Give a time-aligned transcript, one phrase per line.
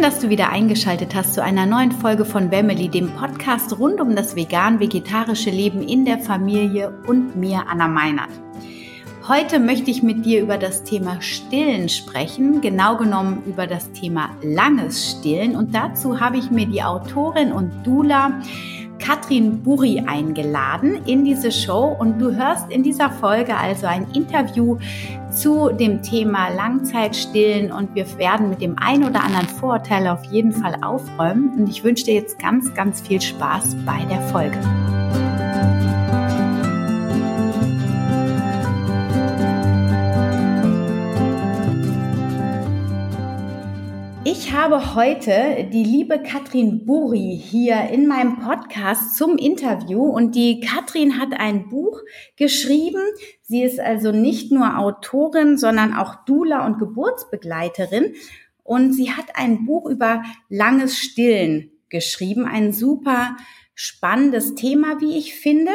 [0.00, 4.00] Schön, dass du wieder eingeschaltet hast zu einer neuen Folge von Wemmeli, dem Podcast rund
[4.00, 8.30] um das vegan-vegetarische Leben in der Familie und mir, Anna Meinert.
[9.28, 14.30] Heute möchte ich mit dir über das Thema Stillen sprechen, genau genommen über das Thema
[14.42, 15.54] langes Stillen.
[15.54, 18.40] Und dazu habe ich mir die Autorin und Dula
[19.00, 24.78] Katrin Buri eingeladen in diese Show und du hörst in dieser Folge also ein Interview
[25.30, 30.52] zu dem Thema Langzeitstillen und wir werden mit dem ein oder anderen Vorurteil auf jeden
[30.52, 34.58] Fall aufräumen und ich wünsche dir jetzt ganz, ganz viel Spaß bei der Folge.
[44.32, 50.60] Ich habe heute die liebe Katrin Buri hier in meinem Podcast zum Interview und die
[50.60, 51.98] Katrin hat ein Buch
[52.36, 53.02] geschrieben.
[53.42, 58.14] Sie ist also nicht nur Autorin, sondern auch Dula und Geburtsbegleiterin
[58.62, 63.36] und sie hat ein Buch über langes Stillen geschrieben, ein super
[63.74, 65.72] spannendes Thema, wie ich finde.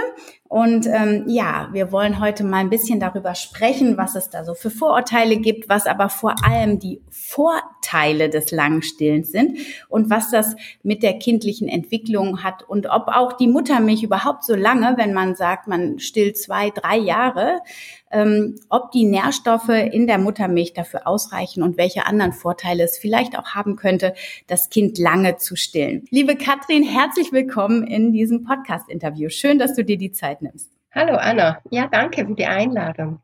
[0.47, 4.53] Und ähm, ja, wir wollen heute mal ein bisschen darüber sprechen, was es da so
[4.53, 9.57] für Vorurteile gibt, was aber vor allem die Vorteile des Langstillens sind
[9.89, 14.55] und was das mit der kindlichen Entwicklung hat und ob auch die Muttermilch überhaupt so
[14.55, 17.61] lange, wenn man sagt, man stillt zwei, drei Jahre,
[18.11, 23.37] ähm, ob die Nährstoffe in der Muttermilch dafür ausreichen und welche anderen Vorteile es vielleicht
[23.37, 24.13] auch haben könnte,
[24.47, 26.05] das Kind lange zu stillen.
[26.09, 29.29] Liebe Katrin, herzlich willkommen in diesem Podcast-Interview.
[29.29, 30.71] Schön, dass du dir die Zeit nimmst.
[30.91, 33.19] Hallo Anna, ja danke für die Einladung.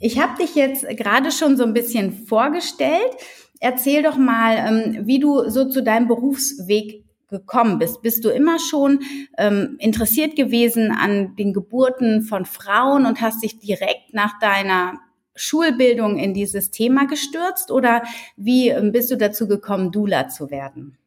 [0.00, 3.16] Ich habe dich jetzt gerade schon so ein bisschen vorgestellt.
[3.60, 8.02] Erzähl doch mal, ähm, wie du so zu deinem Berufsweg gekommen bist.
[8.02, 9.00] Bist du immer schon
[9.36, 14.98] ähm, interessiert gewesen an den Geburten von Frauen und hast dich direkt nach deiner
[15.34, 18.02] Schulbildung in dieses Thema gestürzt oder
[18.36, 20.98] wie ähm, bist du dazu gekommen, Dula zu werden?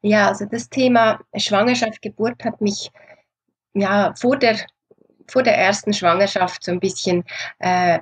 [0.00, 2.90] Ja, also das Thema Schwangerschaft, Geburt hat mich
[3.74, 4.58] ja vor der
[5.30, 7.24] vor der ersten Schwangerschaft so ein bisschen
[7.58, 7.98] äh,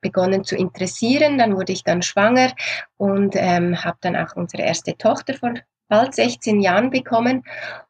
[0.00, 1.36] begonnen zu interessieren.
[1.36, 2.52] Dann wurde ich dann schwanger
[2.96, 5.54] und ähm, habe dann auch unsere erste Tochter vor
[5.88, 7.42] bald 16 Jahren bekommen.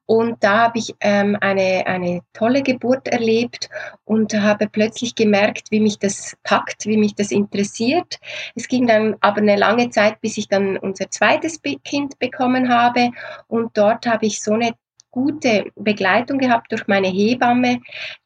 [0.07, 3.69] Und da habe ich ähm, eine, eine tolle Geburt erlebt
[4.05, 8.21] und habe plötzlich gemerkt, wie mich das packt, wie mich das interessiert.
[8.55, 13.11] Es ging dann aber eine lange Zeit, bis ich dann unser zweites Kind bekommen habe.
[13.49, 14.75] Und dort habe ich so eine
[15.17, 17.81] gute Begleitung gehabt durch meine Hebamme,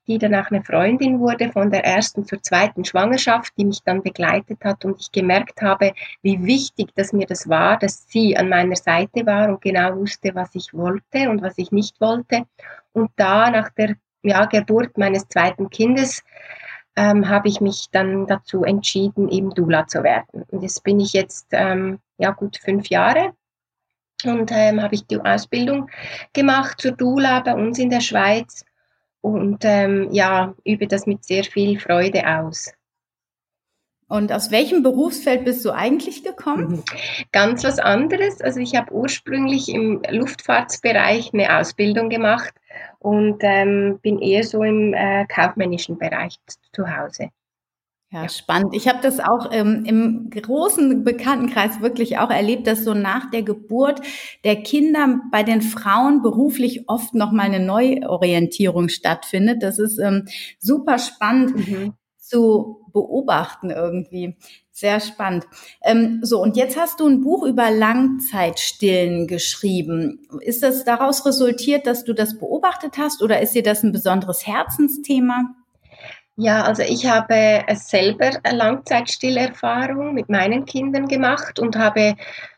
[0.08, 4.58] die danach eine Freundin wurde von der ersten zur zweiten Schwangerschaft, die mich dann begleitet
[4.64, 5.92] hat und ich gemerkt habe,
[6.22, 10.34] wie wichtig dass mir das war, dass sie an meiner Seite war und genau wusste,
[10.34, 12.46] was ich wollte und was ich nicht wollte.
[12.92, 16.24] Und da nach der ja, Geburt meines zweiten Kindes
[16.96, 20.42] ähm, habe ich mich dann dazu entschieden, eben Dula zu werden.
[20.48, 23.32] Und jetzt bin ich jetzt ähm, ja gut fünf Jahre
[24.28, 25.88] und ähm, habe ich die Ausbildung
[26.32, 28.64] gemacht zur Dula bei uns in der Schweiz
[29.20, 32.72] und ähm, ja, übe das mit sehr viel Freude aus.
[34.08, 36.70] Und aus welchem Berufsfeld bist du eigentlich gekommen?
[36.70, 36.82] Mhm.
[37.30, 38.40] Ganz was anderes.
[38.40, 42.52] Also ich habe ursprünglich im Luftfahrtsbereich eine Ausbildung gemacht
[42.98, 46.40] und ähm, bin eher so im äh, kaufmännischen Bereich
[46.72, 47.30] zu Hause.
[48.12, 48.74] Ja, spannend.
[48.74, 53.44] Ich habe das auch ähm, im großen Bekanntenkreis wirklich auch erlebt, dass so nach der
[53.44, 54.00] Geburt
[54.42, 59.62] der Kinder bei den Frauen beruflich oft noch mal eine Neuorientierung stattfindet.
[59.62, 60.26] Das ist ähm,
[60.58, 61.94] super spannend mhm.
[62.18, 64.36] zu beobachten irgendwie.
[64.72, 65.46] Sehr spannend.
[65.84, 70.26] Ähm, so, und jetzt hast du ein Buch über Langzeitstillen geschrieben.
[70.40, 74.48] Ist das daraus resultiert, dass du das beobachtet hast oder ist dir das ein besonderes
[74.48, 75.54] Herzensthema?
[76.36, 82.16] Ja, also ich habe selber Langzeitstillerfahrung mit meinen Kindern gemacht und habe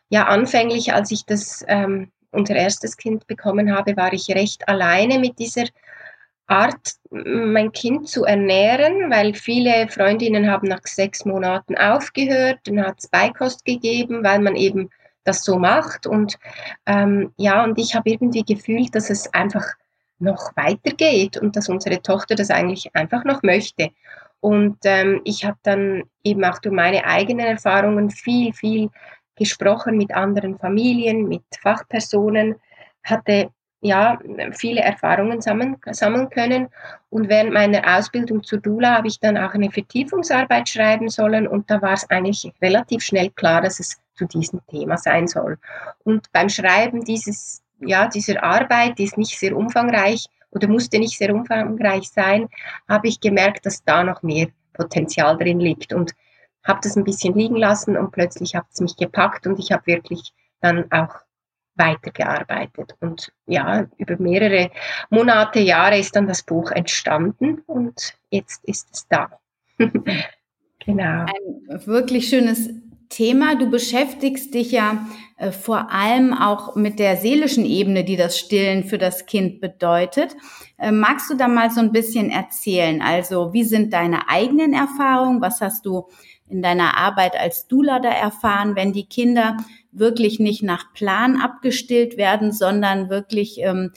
[0.08, 5.18] ja anfänglich, als ich das ähm, unser erstes Kind bekommen habe, war ich recht alleine
[5.18, 5.64] mit dieser
[6.46, 12.96] Art, mein Kind zu ernähren, weil viele Freundinnen haben nach sechs Monaten aufgehört, dann hat
[12.98, 14.90] es Beikost gegeben, weil man eben
[15.24, 16.06] das so macht.
[16.06, 16.38] Und
[16.86, 19.64] ähm, ja, und ich habe irgendwie gefühlt, dass es einfach
[20.18, 23.90] noch weitergeht und dass unsere Tochter das eigentlich einfach noch möchte.
[24.40, 28.90] Und ähm, ich habe dann eben auch durch meine eigenen Erfahrungen viel, viel
[29.36, 32.56] gesprochen mit anderen Familien, mit Fachpersonen,
[33.04, 33.50] hatte
[33.82, 34.18] ja
[34.52, 36.68] viele Erfahrungen sammeln, sammeln können.
[37.10, 41.70] Und während meiner Ausbildung zur Dula habe ich dann auch eine Vertiefungsarbeit schreiben sollen und
[41.70, 45.58] da war es eigentlich relativ schnell klar, dass es zu diesem Thema sein soll.
[46.04, 51.18] Und beim Schreiben dieses ja, dieser Arbeit, die ist nicht sehr umfangreich oder musste nicht
[51.18, 52.48] sehr umfangreich sein,
[52.88, 56.14] habe ich gemerkt, dass da noch mehr Potenzial drin liegt und
[56.64, 59.86] habe das ein bisschen liegen lassen und plötzlich hat es mich gepackt und ich habe
[59.86, 61.16] wirklich dann auch
[61.74, 62.94] weitergearbeitet.
[63.00, 64.70] Und ja, über mehrere
[65.10, 69.38] Monate, Jahre ist dann das Buch entstanden und jetzt ist es da.
[69.78, 71.26] genau.
[71.26, 72.68] Ein wirklich schönes
[73.12, 73.54] Thema.
[73.54, 75.06] Du beschäftigst dich ja
[75.36, 80.34] äh, vor allem auch mit der seelischen Ebene, die das Stillen für das Kind bedeutet.
[80.78, 83.02] Äh, magst du da mal so ein bisschen erzählen?
[83.02, 85.40] Also, wie sind deine eigenen Erfahrungen?
[85.40, 86.08] Was hast du
[86.48, 89.56] in deiner Arbeit als Dula da erfahren, wenn die Kinder
[89.90, 93.92] wirklich nicht nach Plan abgestillt werden, sondern wirklich ähm,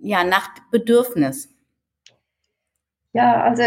[0.00, 1.48] ja nach Bedürfnis?
[3.12, 3.62] Ja, also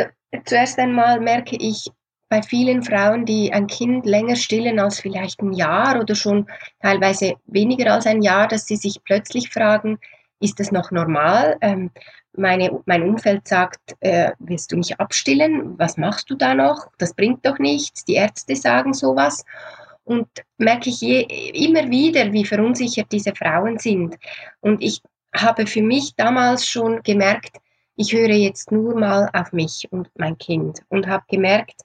[0.46, 1.88] zuerst einmal merke ich
[2.34, 6.48] bei vielen Frauen, die ein Kind länger stillen als vielleicht ein Jahr oder schon
[6.82, 10.00] teilweise weniger als ein Jahr, dass sie sich plötzlich fragen,
[10.40, 11.58] ist das noch normal?
[11.62, 11.92] Ähm,
[12.36, 15.78] meine, mein Umfeld sagt, äh, willst du mich abstillen?
[15.78, 16.88] Was machst du da noch?
[16.98, 18.04] Das bringt doch nichts.
[18.04, 19.46] Die Ärzte sagen sowas.
[20.04, 20.28] Und
[20.58, 21.22] merke ich je,
[21.54, 24.16] immer wieder, wie verunsichert diese Frauen sind.
[24.60, 25.04] Und ich
[25.36, 27.58] habe für mich damals schon gemerkt,
[27.96, 31.84] ich höre jetzt nur mal auf mich und mein Kind und habe gemerkt,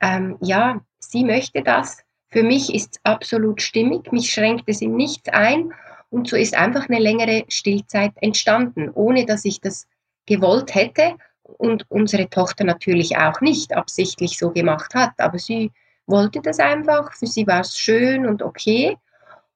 [0.00, 1.98] ähm, ja, sie möchte das.
[2.28, 5.72] Für mich ist es absolut stimmig, mich schränkt es in nichts ein.
[6.10, 9.86] Und so ist einfach eine längere Stillzeit entstanden, ohne dass ich das
[10.26, 15.72] gewollt hätte und unsere Tochter natürlich auch nicht absichtlich so gemacht hat, aber sie
[16.06, 18.96] wollte das einfach, für sie war es schön und okay.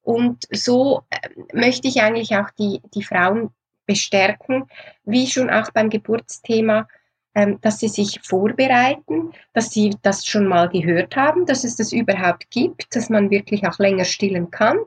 [0.02, 3.50] Und so äh, möchte ich eigentlich auch die, die Frauen
[3.86, 4.64] bestärken,
[5.04, 6.88] wie schon auch beim Geburtsthema,
[7.34, 12.50] dass sie sich vorbereiten, dass sie das schon mal gehört haben, dass es das überhaupt
[12.50, 14.78] gibt, dass man wirklich auch länger stillen kann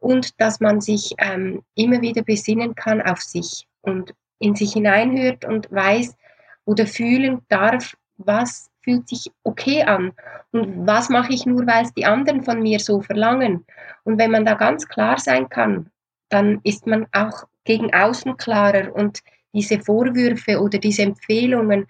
[0.00, 5.44] und dass man sich ähm, immer wieder besinnen kann auf sich und in sich hineinhört
[5.44, 6.16] und weiß
[6.64, 10.12] oder fühlen darf, was fühlt sich okay an
[10.52, 13.64] und was mache ich nur, weil es die anderen von mir so verlangen.
[14.04, 15.90] Und wenn man da ganz klar sein kann,
[16.28, 19.20] dann ist man auch gegen außen klarer und
[19.56, 21.86] diese Vorwürfe oder diese Empfehlungen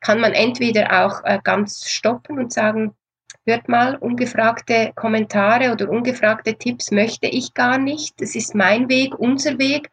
[0.00, 2.94] kann man entweder auch äh, ganz stoppen und sagen,
[3.44, 8.20] hört mal, ungefragte Kommentare oder ungefragte Tipps möchte ich gar nicht.
[8.20, 9.90] Das ist mein Weg, unser Weg.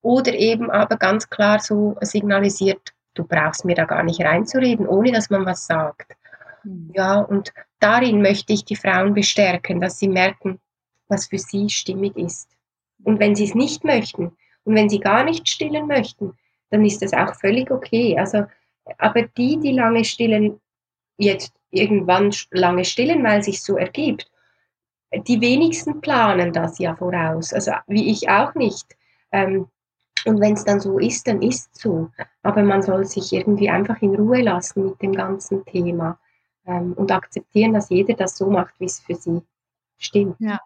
[0.00, 5.12] Oder eben aber ganz klar so signalisiert, du brauchst mir da gar nicht reinzureden, ohne
[5.12, 6.12] dass man was sagt.
[6.62, 6.92] Mhm.
[6.94, 10.60] Ja, und darin möchte ich die Frauen bestärken, dass sie merken,
[11.08, 12.48] was für sie stimmig ist.
[13.02, 14.32] Und wenn sie es nicht möchten
[14.64, 16.34] und wenn sie gar nicht stillen möchten,
[16.70, 18.16] dann ist das auch völlig okay.
[18.18, 18.44] Also,
[18.98, 20.60] aber die, die lange stillen,
[21.18, 24.30] jetzt irgendwann lange stillen, weil es sich so ergibt,
[25.12, 27.52] die wenigsten planen das ja voraus.
[27.52, 28.86] Also wie ich auch nicht.
[29.32, 29.68] Ähm,
[30.26, 32.10] und wenn es dann so ist, dann ist es so.
[32.42, 36.18] Aber man soll sich irgendwie einfach in Ruhe lassen mit dem ganzen Thema
[36.66, 39.40] ähm, und akzeptieren, dass jeder das so macht, wie es für sie
[39.98, 40.36] stimmt.
[40.38, 40.60] Ja.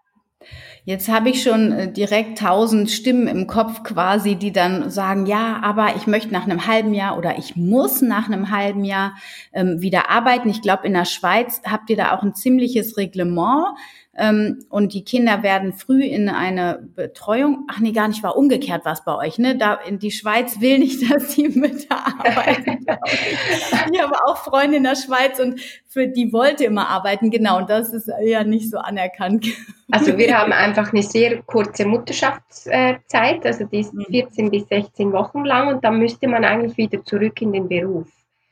[0.84, 5.60] Jetzt habe ich schon äh, direkt tausend Stimmen im Kopf quasi, die dann sagen, ja,
[5.62, 9.14] aber ich möchte nach einem halben Jahr oder ich muss nach einem halben Jahr
[9.52, 10.50] ähm, wieder arbeiten.
[10.50, 13.76] Ich glaube, in der Schweiz habt ihr da auch ein ziemliches Reglement.
[14.16, 17.66] Ähm, und die Kinder werden früh in eine Betreuung.
[17.68, 19.56] Ach nee, gar nicht, war umgekehrt was bei euch, ne?
[19.56, 22.86] Da in die Schweiz will nicht, dass die Mütter arbeiten.
[23.92, 27.58] ich habe auch Freunde in der Schweiz und für die wollte immer arbeiten, genau.
[27.58, 29.46] Und das ist ja nicht so anerkannt.
[29.90, 34.50] Also wir haben einfach eine sehr kurze Mutterschaftszeit, also die ist 14 mhm.
[34.50, 38.08] bis 16 Wochen lang und dann müsste man eigentlich wieder zurück in den Beruf.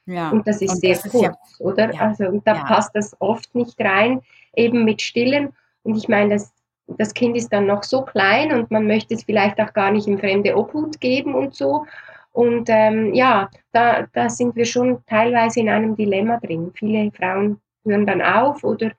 [0.07, 0.31] Ja.
[0.31, 1.95] Und das ist und sehr das kurz, ist ja, oder?
[1.95, 2.65] Ja, also und da ja.
[2.65, 4.21] passt das oft nicht rein
[4.55, 5.53] eben mit Stillen.
[5.83, 6.53] Und ich meine, das,
[6.87, 10.07] das Kind ist dann noch so klein und man möchte es vielleicht auch gar nicht
[10.07, 11.87] in fremde Obhut geben und so.
[12.33, 16.73] Und ähm, ja, da, da sind wir schon teilweise in einem Dilemma drin.
[16.75, 18.93] Viele Frauen hören dann auf oder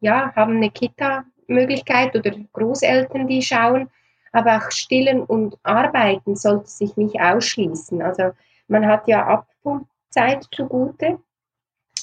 [0.00, 3.88] ja, haben eine Kita-Möglichkeit oder Großeltern, die schauen.
[4.32, 8.02] Aber auch Stillen und Arbeiten sollte sich nicht ausschließen.
[8.02, 8.32] Also
[8.66, 11.18] man hat ja Abpumpzeit zugute,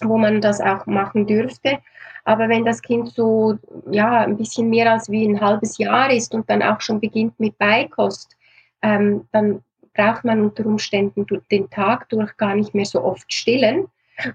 [0.04, 1.80] wo man das auch machen dürfte.
[2.26, 3.58] Aber wenn das Kind so
[3.90, 7.40] ja ein bisschen mehr als wie ein halbes Jahr ist und dann auch schon beginnt
[7.40, 8.36] mit Beikost,
[8.82, 9.64] ähm, dann
[9.94, 13.88] braucht man unter Umständen den Tag durch gar nicht mehr so oft stillen.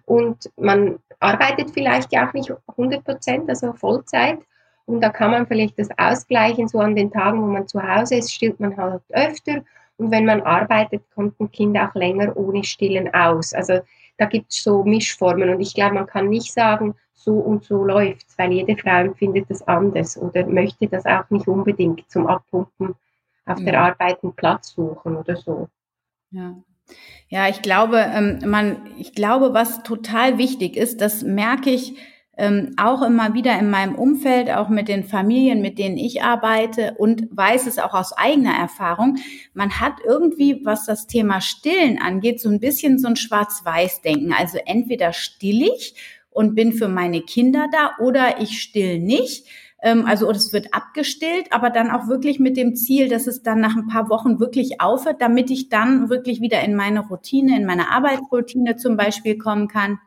[0.06, 4.38] Und man arbeitet vielleicht ja auch nicht 100 Prozent, also Vollzeit.
[4.86, 8.16] Und da kann man vielleicht das ausgleichen, so an den Tagen, wo man zu Hause
[8.16, 9.62] ist, stillt man halt öfter.
[9.96, 13.54] Und wenn man arbeitet, kommt ein Kind auch länger ohne Stillen aus.
[13.54, 13.80] Also
[14.16, 15.48] da gibt es so Mischformen.
[15.50, 19.46] Und ich glaube, man kann nicht sagen, so und so läuft, weil jede Frau empfindet
[19.48, 22.94] das anders oder möchte das auch nicht unbedingt zum Abpumpen
[23.46, 23.64] auf ja.
[23.64, 25.68] der Arbeit einen Platz suchen oder so.
[26.30, 26.54] Ja.
[27.28, 31.96] Ja, ich glaube, ähm, man, ich glaube, was total wichtig ist, das merke ich
[32.36, 36.94] ähm, auch immer wieder in meinem Umfeld, auch mit den Familien, mit denen ich arbeite
[36.98, 39.18] und weiß es auch aus eigener Erfahrung,
[39.52, 44.32] man hat irgendwie, was das Thema Stillen angeht, so ein bisschen so ein Schwarz-Weiß-Denken.
[44.32, 45.94] Also entweder still ich
[46.30, 49.46] und bin für meine Kinder da oder ich still nicht.
[49.80, 53.60] Ähm, also es wird abgestillt, aber dann auch wirklich mit dem Ziel, dass es dann
[53.60, 57.64] nach ein paar Wochen wirklich aufhört, damit ich dann wirklich wieder in meine Routine, in
[57.64, 60.00] meine Arbeitsroutine zum Beispiel kommen kann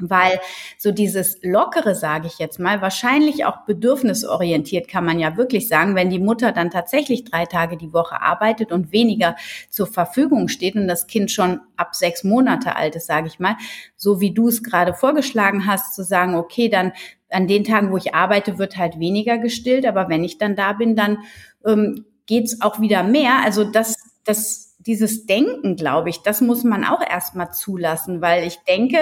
[0.00, 0.40] weil
[0.78, 5.94] so dieses Lockere, sage ich jetzt mal, wahrscheinlich auch bedürfnisorientiert kann man ja wirklich sagen,
[5.94, 9.36] wenn die Mutter dann tatsächlich drei Tage die Woche arbeitet und weniger
[9.68, 13.56] zur Verfügung steht und das Kind schon ab sechs Monate alt ist, sage ich mal,
[13.96, 16.92] so wie du es gerade vorgeschlagen hast, zu sagen, okay, dann
[17.30, 20.72] an den Tagen, wo ich arbeite, wird halt weniger gestillt, aber wenn ich dann da
[20.72, 21.18] bin, dann
[21.64, 23.42] ähm, geht's auch wieder mehr.
[23.44, 23.94] Also das,
[24.24, 28.98] das dieses Denken, glaube ich, das muss man auch erstmal zulassen, weil ich denke,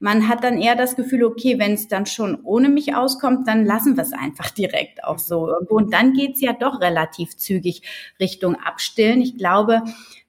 [0.00, 3.64] man hat dann eher das Gefühl, okay, wenn es dann schon ohne mich auskommt, dann
[3.64, 5.54] lassen wir es einfach direkt auch so.
[5.68, 7.82] Und dann geht's ja doch relativ zügig
[8.18, 9.20] Richtung Abstillen.
[9.20, 9.82] Ich glaube,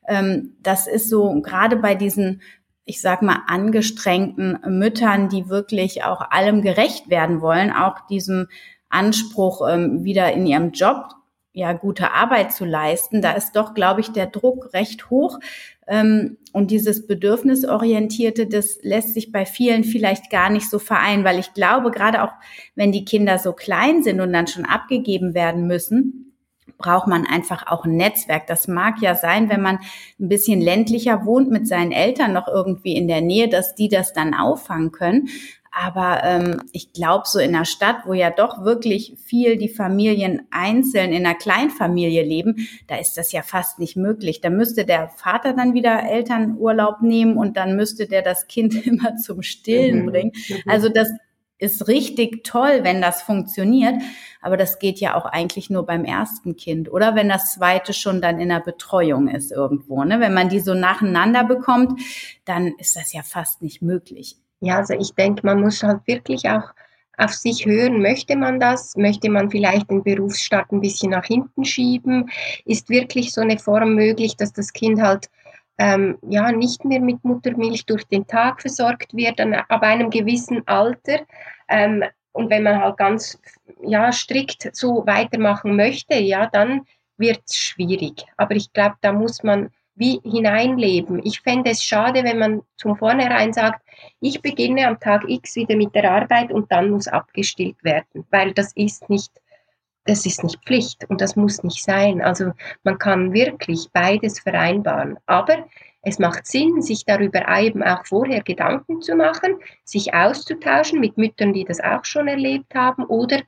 [0.07, 2.41] ähm, das ist so gerade bei diesen
[2.83, 8.47] ich sag mal, angestrengten Müttern, die wirklich auch allem gerecht werden wollen, auch diesem
[8.89, 11.15] Anspruch, ähm, wieder in ihrem Job
[11.53, 13.21] ja, gute Arbeit zu leisten.
[13.21, 15.39] Da ist doch, glaube ich, der Druck recht hoch.
[15.87, 21.39] Ähm, und dieses Bedürfnisorientierte, das lässt sich bei vielen vielleicht gar nicht so vereinen, weil
[21.39, 22.31] ich glaube, gerade auch
[22.75, 26.33] wenn die Kinder so klein sind und dann schon abgegeben werden müssen,
[26.77, 28.47] braucht man einfach auch ein Netzwerk.
[28.47, 29.79] Das mag ja sein, wenn man
[30.19, 34.13] ein bisschen ländlicher wohnt mit seinen Eltern noch irgendwie in der Nähe, dass die das
[34.13, 35.29] dann auffangen können.
[35.71, 40.45] Aber ähm, ich glaube, so in der Stadt, wo ja doch wirklich viel die Familien
[40.51, 44.41] einzeln in einer Kleinfamilie leben, da ist das ja fast nicht möglich.
[44.41, 49.15] Da müsste der Vater dann wieder Elternurlaub nehmen und dann müsste der das Kind immer
[49.15, 50.05] zum Stillen mhm.
[50.07, 50.31] bringen.
[50.49, 50.69] Mhm.
[50.69, 51.09] Also das
[51.57, 53.95] ist richtig toll, wenn das funktioniert.
[54.41, 58.19] Aber das geht ja auch eigentlich nur beim ersten Kind oder wenn das zweite schon
[58.19, 60.03] dann in der Betreuung ist irgendwo.
[60.03, 60.19] Ne?
[60.19, 62.01] Wenn man die so nacheinander bekommt,
[62.43, 64.37] dann ist das ja fast nicht möglich.
[64.61, 66.73] Ja, also ich denke, man muss halt wirklich auch
[67.17, 68.95] auf sich hören, möchte man das?
[68.95, 72.29] Möchte man vielleicht den Berufsstart ein bisschen nach hinten schieben?
[72.65, 75.29] Ist wirklich so eine Form möglich, dass das Kind halt
[75.77, 80.65] ähm, ja nicht mehr mit Muttermilch durch den Tag versorgt wird, dann ab einem gewissen
[80.67, 81.21] Alter?
[81.67, 82.03] Ähm,
[82.33, 83.39] und wenn man halt ganz
[83.83, 86.81] ja, strikt so weitermachen möchte, ja, dann
[87.17, 88.25] wird es schwierig.
[88.37, 91.21] Aber ich glaube, da muss man wie hineinleben.
[91.25, 93.81] Ich fände es schade, wenn man zum Vornherein sagt,
[94.19, 98.53] ich beginne am Tag X wieder mit der Arbeit und dann muss abgestillt werden, weil
[98.53, 99.31] das ist nicht,
[100.05, 102.21] das ist nicht Pflicht und das muss nicht sein.
[102.21, 102.51] Also
[102.83, 105.17] man kann wirklich beides vereinbaren.
[105.25, 105.65] Aber
[106.03, 111.53] es macht Sinn, sich darüber eben auch vorher Gedanken zu machen, sich auszutauschen mit Müttern,
[111.53, 113.41] die das auch schon erlebt haben oder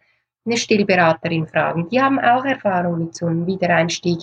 [0.45, 1.89] eine Stillberaterin fragen.
[1.89, 4.19] Die haben auch Erfahrung mit so einem Wiedereinstieg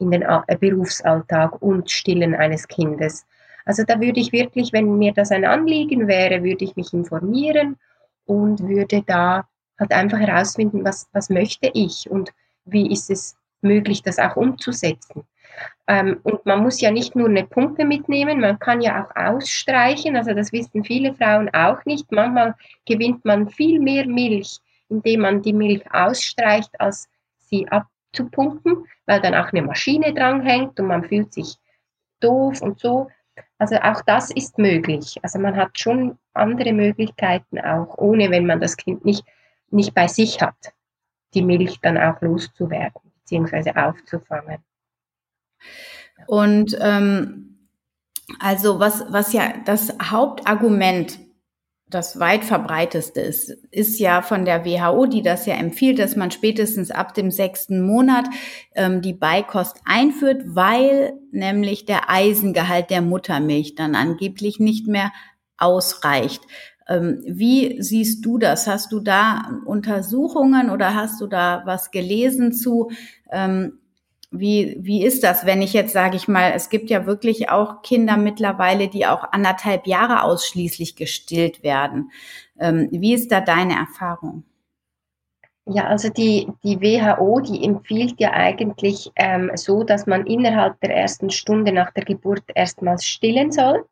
[0.00, 0.24] in den
[0.58, 3.26] Berufsalltag und Stillen eines Kindes.
[3.64, 7.76] Also da würde ich wirklich, wenn mir das ein Anliegen wäre, würde ich mich informieren
[8.24, 9.46] und würde da
[9.78, 12.32] halt einfach herausfinden, was, was möchte ich und
[12.64, 15.24] wie ist es möglich, das auch umzusetzen.
[15.86, 20.16] Ähm, und man muss ja nicht nur eine Pumpe mitnehmen, man kann ja auch ausstreichen,
[20.16, 22.10] also das wissen viele Frauen auch nicht.
[22.12, 22.54] Manchmal
[22.86, 28.84] gewinnt man viel mehr Milch, indem man die Milch ausstreicht, als sie ab zu pumpen,
[29.06, 31.56] weil dann auch eine Maschine dranhängt und man fühlt sich
[32.20, 33.08] doof und so.
[33.58, 35.18] Also auch das ist möglich.
[35.22, 39.24] Also man hat schon andere Möglichkeiten auch, ohne wenn man das Kind nicht,
[39.70, 40.72] nicht bei sich hat,
[41.34, 43.78] die Milch dann auch loszuwerden bzw.
[43.78, 44.58] aufzufangen.
[46.26, 47.68] Und ähm,
[48.38, 51.18] also was, was ja das Hauptargument
[51.90, 56.30] das weit verbreiteste ist, ist ja von der WHO, die das ja empfiehlt, dass man
[56.30, 58.26] spätestens ab dem sechsten Monat
[58.74, 65.12] ähm, die Beikost einführt, weil nämlich der Eisengehalt der Muttermilch dann angeblich nicht mehr
[65.58, 66.42] ausreicht.
[66.88, 68.66] Ähm, wie siehst du das?
[68.66, 72.90] Hast du da Untersuchungen oder hast du da was gelesen zu?
[73.30, 73.79] Ähm,
[74.30, 77.82] wie, wie ist das, wenn ich jetzt sage ich mal, es gibt ja wirklich auch
[77.82, 82.10] Kinder mittlerweile, die auch anderthalb Jahre ausschließlich gestillt werden.
[82.58, 84.44] Ähm, wie ist da deine Erfahrung?
[85.66, 90.96] Ja, also die, die WHO, die empfiehlt ja eigentlich ähm, so, dass man innerhalb der
[90.96, 93.84] ersten Stunde nach der Geburt erstmals stillen soll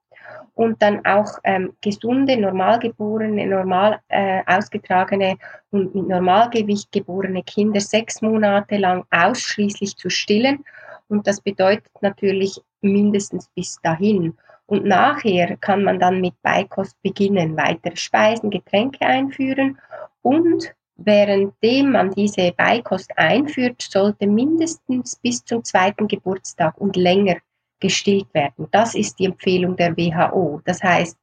[0.59, 5.37] und dann auch ähm, gesunde, normalgeborene, normal äh, ausgetragene
[5.71, 10.65] und mit Normalgewicht geborene Kinder sechs Monate lang ausschließlich zu stillen.
[11.07, 14.37] Und das bedeutet natürlich mindestens bis dahin.
[14.67, 19.79] Und nachher kann man dann mit Beikost beginnen, weitere Speisen, Getränke einführen
[20.23, 27.37] und währenddem man diese Beikost einführt, sollte mindestens bis zum zweiten Geburtstag und länger
[27.81, 28.69] gestillt werden.
[28.71, 30.61] Das ist die Empfehlung der WHO.
[30.65, 31.17] Das heißt,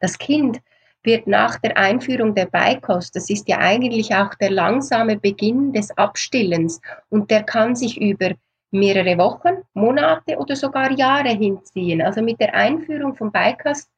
[0.00, 0.60] das Kind
[1.02, 5.90] wird nach der Einführung der Beikost, das ist ja eigentlich auch der langsame Beginn des
[5.96, 8.30] Abstillens und der kann sich über
[8.70, 12.00] mehrere Wochen, Monate oder sogar Jahre hinziehen.
[12.00, 13.90] Also mit der Einführung von Beikost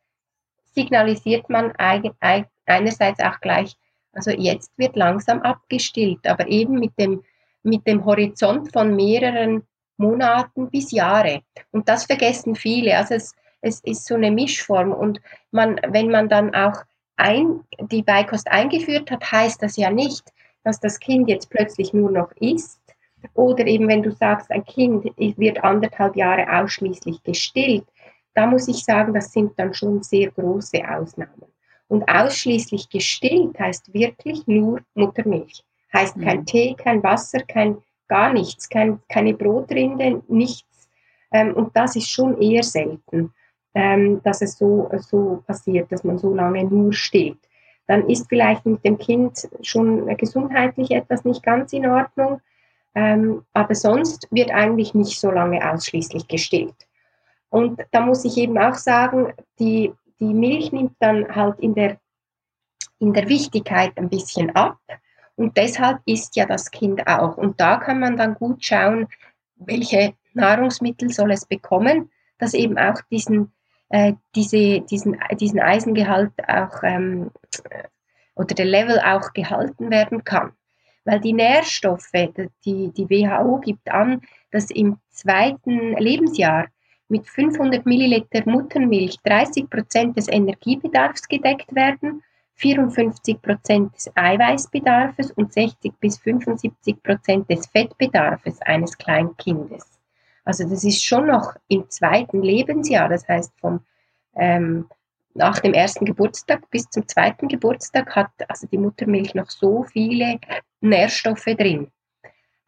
[0.74, 3.76] signalisiert man einerseits auch gleich,
[4.12, 7.22] also jetzt wird langsam abgestillt, aber eben mit dem,
[7.62, 9.62] mit dem Horizont von mehreren
[9.96, 11.42] Monaten bis Jahre.
[11.70, 12.96] Und das vergessen viele.
[12.96, 14.92] Also es, es ist so eine Mischform.
[14.92, 15.20] Und
[15.50, 16.82] man, wenn man dann auch
[17.16, 17.60] ein,
[17.90, 20.24] die Beikost eingeführt hat, heißt das ja nicht,
[20.64, 22.80] dass das Kind jetzt plötzlich nur noch isst.
[23.34, 27.84] Oder eben, wenn du sagst, ein Kind wird anderthalb Jahre ausschließlich gestillt,
[28.34, 31.46] da muss ich sagen, das sind dann schon sehr große Ausnahmen.
[31.88, 35.62] Und ausschließlich gestillt heißt wirklich nur Muttermilch.
[35.92, 36.46] Heißt kein mhm.
[36.46, 37.78] Tee, kein Wasser, kein
[38.14, 40.88] gar nichts, kein, keine Brotrinde, nichts.
[41.32, 43.32] Ähm, und das ist schon eher selten,
[43.74, 47.38] ähm, dass es so, so passiert, dass man so lange nur steht.
[47.88, 52.40] Dann ist vielleicht mit dem Kind schon gesundheitlich etwas nicht ganz in Ordnung,
[52.94, 56.86] ähm, aber sonst wird eigentlich nicht so lange ausschließlich gestillt.
[57.50, 61.98] Und da muss ich eben auch sagen, die, die Milch nimmt dann halt in der,
[63.00, 64.78] in der Wichtigkeit ein bisschen ab.
[65.36, 67.36] Und deshalb isst ja das Kind auch.
[67.36, 69.08] Und da kann man dann gut schauen,
[69.56, 73.52] welche Nahrungsmittel soll es bekommen, dass eben auch diesen,
[73.88, 77.30] äh, diese, diesen, diesen Eisengehalt auch ähm,
[78.36, 80.52] oder der Level auch gehalten werden kann.
[81.04, 82.10] Weil die Nährstoffe,
[82.64, 86.66] die, die WHO gibt an, dass im zweiten Lebensjahr
[87.08, 92.22] mit 500 Milliliter Muttermilch 30 Prozent des Energiebedarfs gedeckt werden
[92.54, 99.98] 54 Prozent des Eiweißbedarfes und 60 bis 75 Prozent des Fettbedarfes eines Kleinkindes.
[100.44, 103.80] Also das ist schon noch im zweiten Lebensjahr, das heißt vom
[104.36, 104.86] ähm,
[105.34, 110.38] nach dem ersten Geburtstag bis zum zweiten Geburtstag hat also die Muttermilch noch so viele
[110.80, 111.88] Nährstoffe drin.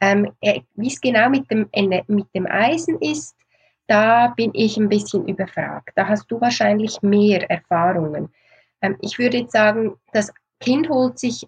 [0.01, 1.69] Ähm, äh, Wie es genau mit dem,
[2.09, 3.37] mit dem Eisen ist,
[3.87, 5.91] da bin ich ein bisschen überfragt.
[5.95, 8.31] Da hast du wahrscheinlich mehr Erfahrungen.
[8.83, 11.47] Ähm, ich würde jetzt sagen, das Kind holt sich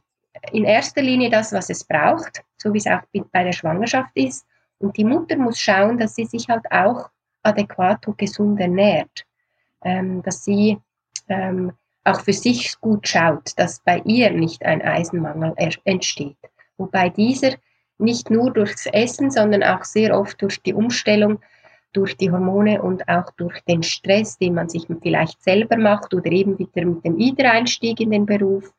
[0.53, 3.01] in erster Linie das, was es braucht, so wie es auch
[3.33, 4.47] bei der Schwangerschaft ist.
[4.79, 7.11] Und die Mutter muss schauen, dass sie sich halt auch
[7.43, 9.25] adäquat und gesund ernährt,
[9.83, 10.79] ähm, dass sie
[11.29, 11.73] ähm,
[12.05, 16.37] auch für sich gut schaut, dass bei ihr nicht ein Eisenmangel entsteht.
[16.77, 17.55] Wobei dieser
[17.99, 21.41] nicht nur durchs Essen, sondern auch sehr oft durch die Umstellung
[21.99, 26.31] durch die Hormone und auch durch den Stress, den man sich vielleicht selber macht oder
[26.31, 28.73] eben wieder mit dem Wiedereinstieg in den Beruf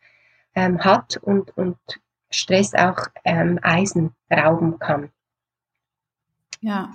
[0.55, 1.77] ähm, hat und, und
[2.29, 5.09] Stress auch ähm, Eisen rauben kann.
[6.61, 6.91] Ja.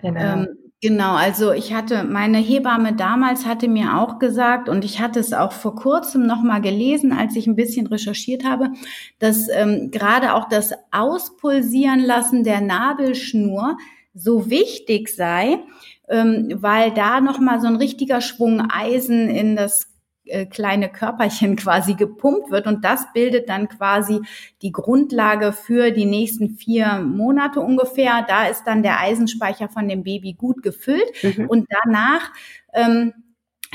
[0.00, 0.20] Genau.
[0.20, 0.48] Ähm,
[0.80, 5.34] genau, also ich hatte, meine Hebamme damals hatte mir auch gesagt, und ich hatte es
[5.34, 8.70] auch vor kurzem nochmal gelesen, als ich ein bisschen recherchiert habe,
[9.18, 13.76] dass ähm, gerade auch das Auspulsieren lassen der Nabelschnur
[14.14, 15.58] so wichtig sei,
[16.08, 19.88] ähm, weil da nochmal so ein richtiger Schwung Eisen in das
[20.26, 24.20] äh, kleine Körperchen quasi gepumpt wird und das bildet dann quasi
[24.62, 28.24] die Grundlage für die nächsten vier Monate ungefähr.
[28.26, 31.48] Da ist dann der Eisenspeicher von dem Baby gut gefüllt mhm.
[31.48, 32.32] und danach
[32.72, 33.12] ähm,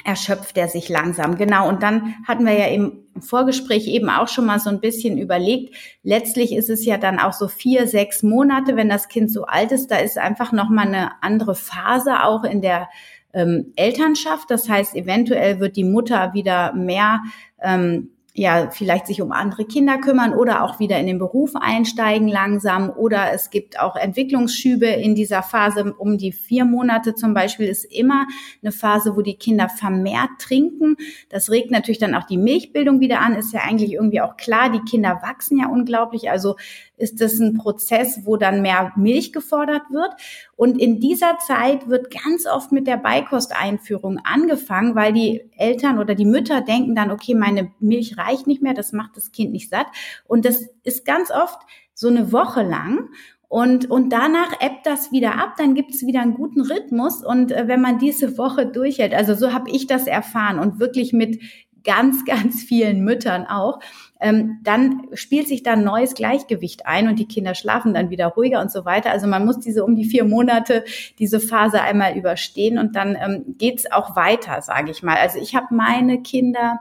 [0.04, 1.38] erschöpft er sich langsam.
[1.38, 1.68] Genau.
[1.68, 5.76] Und dann hatten wir ja im Vorgespräch eben auch schon mal so ein bisschen überlegt.
[6.04, 9.72] Letztlich ist es ja dann auch so vier, sechs Monate, wenn das Kind so alt
[9.72, 9.92] ist.
[9.92, 12.90] Da ist einfach noch mal eine andere Phase auch in der
[13.34, 14.50] ähm, Elternschaft.
[14.50, 17.22] Das heißt, eventuell wird die Mutter wieder mehr
[17.62, 22.28] ähm, ja, vielleicht sich um andere Kinder kümmern oder auch wieder in den Beruf einsteigen
[22.28, 22.90] langsam.
[22.90, 25.94] Oder es gibt auch Entwicklungsschübe in dieser Phase.
[25.98, 28.28] Um die vier Monate zum Beispiel ist immer
[28.62, 30.96] eine Phase, wo die Kinder vermehrt trinken.
[31.30, 33.36] Das regt natürlich dann auch die Milchbildung wieder an.
[33.36, 34.72] Ist ja eigentlich irgendwie auch klar.
[34.72, 36.30] Die Kinder wachsen ja unglaublich.
[36.30, 36.56] Also
[37.00, 40.12] ist das ein Prozess, wo dann mehr Milch gefordert wird.
[40.56, 46.16] Und in dieser Zeit wird ganz oft mit der Beikosteinführung angefangen, weil die Eltern oder
[46.16, 49.70] die Mütter denken dann, okay, meine Milch reicht nicht mehr, das macht das Kind nicht
[49.70, 49.88] satt.
[50.26, 51.60] Und das ist ganz oft
[51.94, 53.10] so eine Woche lang.
[53.50, 57.26] Und, und danach ebbt das wieder ab, dann gibt es wieder einen guten Rhythmus.
[57.26, 61.14] Und äh, wenn man diese Woche durchhält, also so habe ich das erfahren und wirklich
[61.14, 61.42] mit
[61.84, 63.80] ganz, ganz vielen Müttern auch,
[64.20, 68.28] ähm, dann spielt sich da ein neues Gleichgewicht ein und die Kinder schlafen dann wieder
[68.28, 69.12] ruhiger und so weiter.
[69.12, 70.84] Also man muss diese um die vier Monate,
[71.20, 75.18] diese Phase einmal überstehen und dann ähm, geht's auch weiter, sage ich mal.
[75.18, 76.80] Also ich habe meine Kinder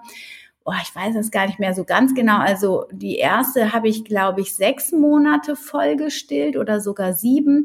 [0.68, 2.40] oh, ich weiß es gar nicht mehr so ganz genau.
[2.40, 7.64] Also die erste habe ich, glaube ich, sechs Monate voll gestillt oder sogar sieben.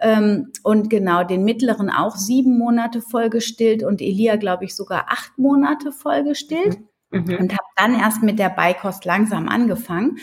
[0.00, 5.06] Ähm, und genau, den mittleren auch sieben Monate voll gestillt und Elia, glaube ich, sogar
[5.08, 6.80] acht Monate voll gestillt.
[6.80, 6.88] Mhm.
[7.10, 7.36] Mhm.
[7.36, 10.18] Und habe dann erst mit der Beikost langsam angefangen.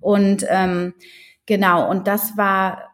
[0.00, 0.94] Und ähm,
[1.46, 2.88] genau, und das war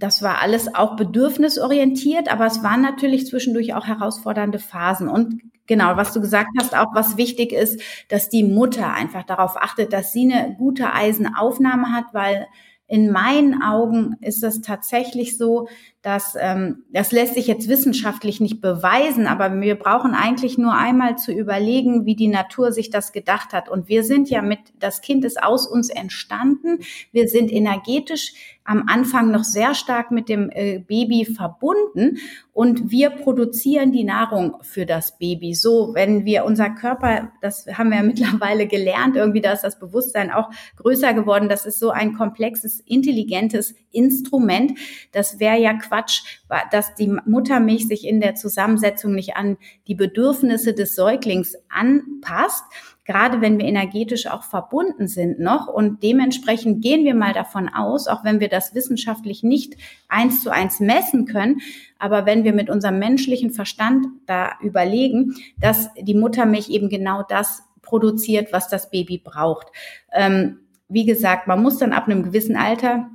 [0.00, 5.08] das war alles auch bedürfnisorientiert, aber es waren natürlich zwischendurch auch herausfordernde Phasen.
[5.08, 9.56] Und genau, was du gesagt hast, auch was wichtig ist, dass die Mutter einfach darauf
[9.56, 12.46] achtet, dass sie eine gute Eisenaufnahme hat, weil
[12.90, 15.68] in meinen Augen ist es tatsächlich so,
[16.02, 21.16] dass ähm, das lässt sich jetzt wissenschaftlich nicht beweisen, aber wir brauchen eigentlich nur einmal
[21.16, 23.68] zu überlegen, wie die Natur sich das gedacht hat.
[23.68, 26.80] Und wir sind ja mit, das Kind ist aus uns entstanden.
[27.12, 28.32] Wir sind energetisch
[28.64, 32.18] am Anfang noch sehr stark mit dem äh, Baby verbunden
[32.52, 35.54] und wir produzieren die Nahrung für das Baby.
[35.54, 39.78] So, wenn wir unser Körper, das haben wir ja mittlerweile gelernt, irgendwie da ist das
[39.78, 41.48] Bewusstsein auch größer geworden.
[41.48, 44.78] Das ist so ein komplexes, intelligentes Instrument.
[45.12, 46.22] Das wäre ja Quatsch,
[46.70, 52.64] dass die Muttermilch sich in der Zusammensetzung nicht an die Bedürfnisse des Säuglings anpasst
[53.10, 55.66] gerade wenn wir energetisch auch verbunden sind noch.
[55.66, 59.74] Und dementsprechend gehen wir mal davon aus, auch wenn wir das wissenschaftlich nicht
[60.08, 61.60] eins zu eins messen können,
[61.98, 67.64] aber wenn wir mit unserem menschlichen Verstand da überlegen, dass die Muttermilch eben genau das
[67.82, 69.66] produziert, was das Baby braucht.
[70.12, 73.10] Ähm, wie gesagt, man muss dann ab einem gewissen Alter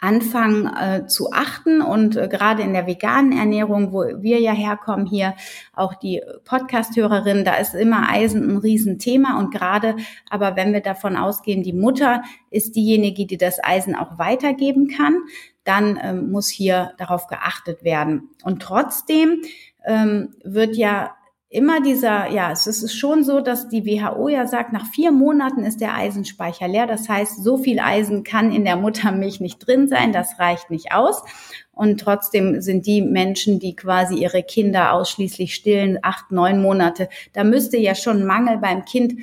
[0.00, 5.06] anfangen äh, zu achten und äh, gerade in der veganen Ernährung, wo wir ja herkommen
[5.06, 5.34] hier,
[5.72, 9.96] auch die Podcast-Hörerin, da ist immer Eisen ein Riesenthema und gerade,
[10.28, 15.16] aber wenn wir davon ausgehen, die Mutter ist diejenige, die das Eisen auch weitergeben kann,
[15.64, 18.30] dann ähm, muss hier darauf geachtet werden.
[18.42, 19.42] Und trotzdem
[19.84, 21.14] ähm, wird ja
[21.52, 25.64] immer dieser, ja, es ist schon so, dass die WHO ja sagt, nach vier Monaten
[25.64, 26.86] ist der Eisenspeicher leer.
[26.86, 30.12] Das heißt, so viel Eisen kann in der Muttermilch nicht drin sein.
[30.12, 31.24] Das reicht nicht aus.
[31.72, 37.42] Und trotzdem sind die Menschen, die quasi ihre Kinder ausschließlich stillen, acht, neun Monate, da
[37.42, 39.14] müsste ja schon Mangel beim Kind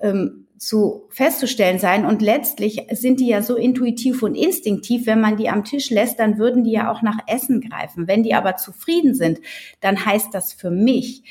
[0.00, 2.04] ähm, zu festzustellen sein.
[2.04, 6.18] Und letztlich sind die ja so intuitiv und instinktiv, wenn man die am Tisch lässt,
[6.18, 8.08] dann würden die ja auch nach Essen greifen.
[8.08, 9.38] Wenn die aber zufrieden sind,
[9.80, 11.22] dann heißt das für mich,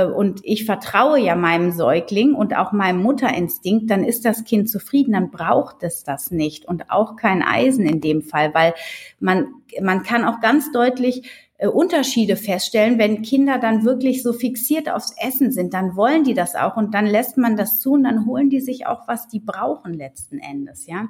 [0.00, 5.12] und ich vertraue ja meinem Säugling und auch meinem Mutterinstinkt, dann ist das Kind zufrieden,
[5.12, 8.74] dann braucht es das nicht und auch kein Eisen in dem Fall, weil
[9.20, 9.48] man,
[9.80, 15.14] man kann auch ganz deutlich äh, Unterschiede feststellen, wenn Kinder dann wirklich so fixiert aufs
[15.16, 18.26] Essen sind, dann wollen die das auch und dann lässt man das zu und dann
[18.26, 21.08] holen die sich auch, was die brauchen letzten Endes, ja.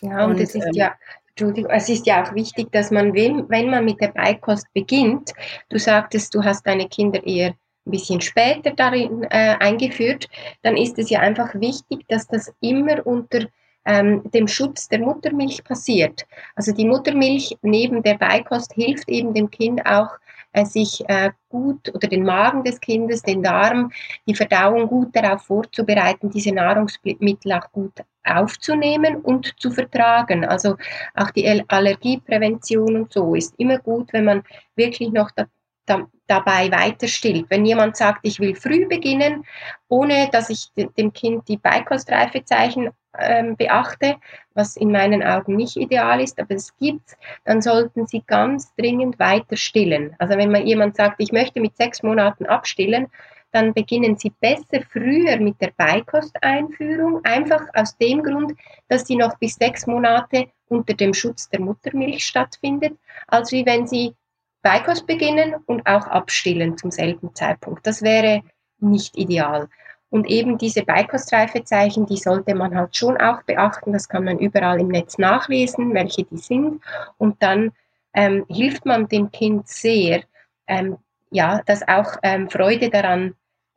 [0.00, 0.92] Ja, und, es ist ähm, ja,
[1.30, 5.32] Entschuldigung, es ist ja auch wichtig, dass man, wenn, wenn man mit der Beikost beginnt,
[5.68, 7.54] du sagtest, du hast deine Kinder eher
[7.90, 10.28] ein bisschen später darin äh, eingeführt,
[10.62, 13.46] dann ist es ja einfach wichtig, dass das immer unter
[13.84, 16.26] ähm, dem Schutz der Muttermilch passiert.
[16.54, 20.10] Also die Muttermilch neben der Beikost hilft eben dem Kind auch,
[20.52, 23.92] äh, sich äh, gut oder den Magen des Kindes, den Darm,
[24.26, 27.92] die Verdauung gut darauf vorzubereiten, diese Nahrungsmittel auch gut
[28.24, 30.44] aufzunehmen und zu vertragen.
[30.44, 30.76] Also
[31.14, 34.42] auch die Allergieprävention und so ist immer gut, wenn man
[34.74, 35.46] wirklich noch da,
[35.86, 37.46] da, dabei weiter stillt.
[37.50, 39.44] Wenn jemand sagt, ich will früh beginnen,
[39.88, 44.16] ohne dass ich dem Kind die Beikostreifezeichen ähm, beachte,
[44.54, 49.18] was in meinen Augen nicht ideal ist, aber es gibt, dann sollten Sie ganz dringend
[49.18, 50.14] weiter stillen.
[50.18, 53.08] Also wenn man jemand sagt, ich möchte mit sechs Monaten abstillen,
[53.52, 58.52] dann beginnen Sie besser früher mit der Beikosteinführung, einfach aus dem Grund,
[58.88, 63.88] dass sie noch bis sechs Monate unter dem Schutz der Muttermilch stattfindet, als wie wenn
[63.88, 64.14] Sie
[64.62, 67.86] Beikost beginnen und auch abstillen zum selben Zeitpunkt.
[67.86, 68.42] Das wäre
[68.78, 69.68] nicht ideal.
[70.10, 73.92] Und eben diese Beikostreifezeichen, die sollte man halt schon auch beachten.
[73.92, 76.82] Das kann man überall im Netz nachlesen, welche die sind.
[77.16, 77.72] Und dann
[78.12, 80.24] ähm, hilft man dem Kind sehr,
[80.66, 80.98] ähm,
[81.30, 83.36] ja, dass auch ähm, Freude daran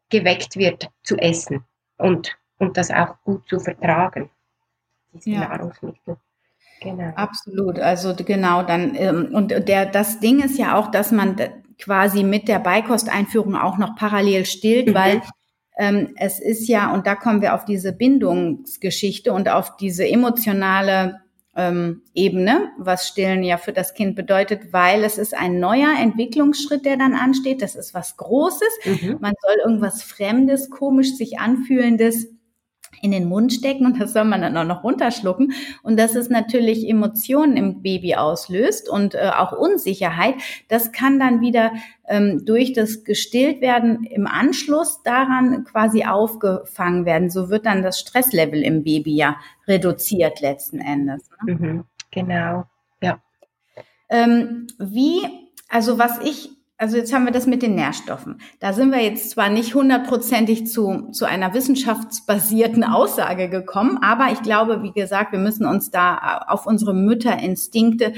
[0.10, 1.64] geweckt wird zu essen
[1.98, 4.30] und, und das auch gut zu vertragen,
[5.14, 5.40] diese ja.
[5.48, 6.18] Nahrungsmittel.
[6.84, 7.12] Genau.
[7.16, 7.80] Absolut.
[7.80, 11.36] Also genau dann ähm, und der das Ding ist ja auch, dass man
[11.80, 14.94] quasi mit der Beikosteinführung auch noch parallel stillt, mhm.
[14.94, 15.22] weil
[15.78, 21.22] ähm, es ist ja und da kommen wir auf diese Bindungsgeschichte und auf diese emotionale
[21.56, 26.86] ähm, Ebene, was Stillen ja für das Kind bedeutet, weil es ist ein neuer Entwicklungsschritt,
[26.86, 27.62] der dann ansteht.
[27.62, 28.80] Das ist was Großes.
[28.86, 29.18] Mhm.
[29.20, 32.28] Man soll irgendwas Fremdes, komisch sich anfühlendes
[33.04, 35.52] in den Mund stecken und das soll man dann auch noch runterschlucken.
[35.84, 40.36] Und dass es natürlich Emotionen im Baby auslöst und äh, auch Unsicherheit.
[40.70, 41.74] Das kann dann wieder
[42.08, 47.30] ähm, durch das Gestilltwerden im Anschluss daran quasi aufgefangen werden.
[47.30, 49.36] So wird dann das Stresslevel im Baby ja
[49.68, 51.30] reduziert letzten Endes.
[51.46, 51.54] Ne?
[51.54, 52.64] Mhm, genau,
[53.02, 53.22] ja.
[54.10, 55.24] Ähm, wie,
[55.68, 56.52] also was ich
[56.84, 58.42] also jetzt haben wir das mit den Nährstoffen.
[58.60, 64.42] Da sind wir jetzt zwar nicht hundertprozentig zu, zu einer wissenschaftsbasierten Aussage gekommen, aber ich
[64.42, 68.12] glaube, wie gesagt, wir müssen uns da auf unsere Mütterinstinkte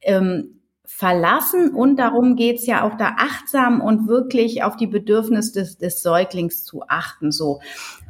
[0.00, 0.60] ähm,
[1.04, 6.02] verlassen und darum geht's ja auch da achtsam und wirklich auf die Bedürfnisse des, des
[6.02, 7.60] Säuglings zu achten so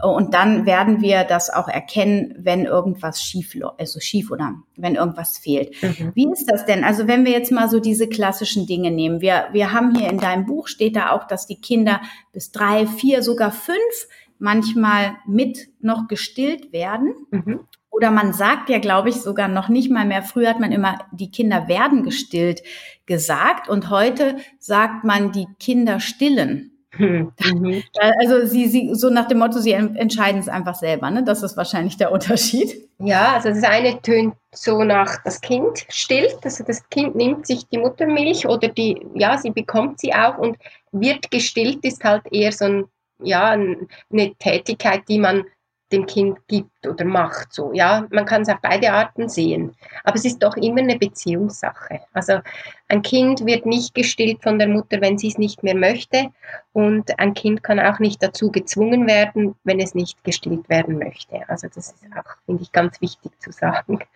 [0.01, 5.39] und dann werden wir das auch erkennen, wenn irgendwas schief also schief oder wenn irgendwas
[5.39, 5.75] fehlt.
[5.83, 6.13] Mhm.
[6.15, 6.85] Wie ist das denn?
[6.85, 10.19] Also wenn wir jetzt mal so diese klassischen Dinge nehmen, wir wir haben hier in
[10.19, 12.01] deinem Buch steht da auch, dass die Kinder
[12.33, 14.07] bis drei, vier, sogar fünf
[14.39, 17.13] manchmal mit noch gestillt werden.
[17.33, 17.61] Mhm.
[17.95, 20.23] Oder man sagt ja, glaube ich, sogar noch nicht mal mehr.
[20.23, 22.63] Früher hat man immer, die Kinder werden gestillt
[23.07, 26.71] gesagt und heute sagt man, die Kinder stillen.
[26.97, 27.83] Mhm.
[28.21, 31.25] Also sie, sie, so nach dem Motto, sie entscheiden es einfach selber, ne?
[31.25, 32.89] Das ist wahrscheinlich der Unterschied.
[33.01, 37.67] Ja, also das eine tönt so nach, das Kind stillt, also das Kind nimmt sich
[37.67, 40.57] die Muttermilch oder die, ja, sie bekommt sie auch und
[40.93, 42.85] wird gestillt, ist halt eher so ein,
[43.21, 45.45] ja, eine Tätigkeit, die man
[45.93, 47.53] dem Kind gibt oder macht.
[47.53, 49.75] So, ja, man kann es auf beide Arten sehen.
[50.03, 52.01] Aber es ist doch immer eine Beziehungssache.
[52.13, 52.41] Also
[52.89, 56.31] ein Kind wird nicht gestillt von der Mutter, wenn sie es nicht mehr möchte.
[56.73, 61.49] Und ein Kind kann auch nicht dazu gezwungen werden, wenn es nicht gestillt werden möchte.
[61.49, 64.01] Also das ist auch, finde ich, ganz wichtig zu sagen.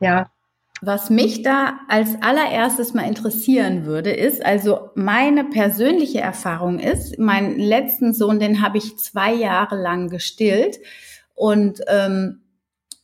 [0.00, 0.30] Ja.
[0.84, 7.56] Was mich da als allererstes mal interessieren würde, ist, also meine persönliche Erfahrung ist, meinen
[7.56, 10.80] letzten Sohn, den habe ich zwei Jahre lang gestillt.
[11.34, 12.42] Und ähm,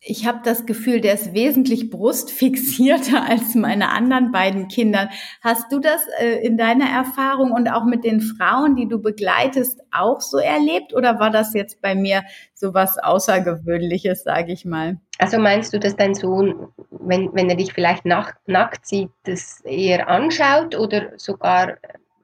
[0.00, 5.10] ich habe das Gefühl, der ist wesentlich brustfixierter als meine anderen beiden Kinder.
[5.42, 9.80] Hast du das äh, in deiner Erfahrung und auch mit den Frauen, die du begleitest,
[9.90, 10.94] auch so erlebt?
[10.94, 12.22] Oder war das jetzt bei mir
[12.54, 15.00] so was Außergewöhnliches, sage ich mal?
[15.18, 19.60] Also meinst du, dass dein Sohn, wenn, wenn er dich vielleicht nach, nackt sieht, das
[19.64, 21.76] eher anschaut oder sogar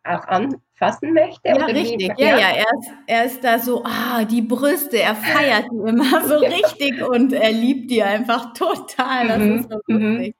[0.04, 1.48] auch anfassen möchte?
[1.48, 2.12] Ja, richtig.
[2.16, 2.22] Wie?
[2.22, 6.22] Ja, ja, er ist, er ist da so, ah, die Brüste, er feiert die immer
[6.28, 9.28] so richtig und er liebt die einfach total.
[9.28, 9.58] Das mhm.
[9.58, 10.16] ist so mhm.
[10.16, 10.36] lustig.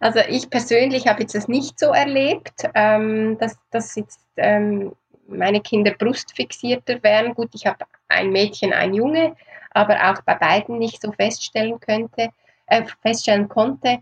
[0.00, 4.92] Also ich persönlich habe jetzt das nicht so erlebt, ähm, dass, dass jetzt ähm,
[5.28, 7.34] meine Kinder brustfixierter wären.
[7.34, 9.36] Gut, ich habe ein Mädchen, ein Junge,
[9.70, 12.30] aber auch bei beiden nicht so feststellen könnte,
[12.66, 13.98] äh, feststellen konnte.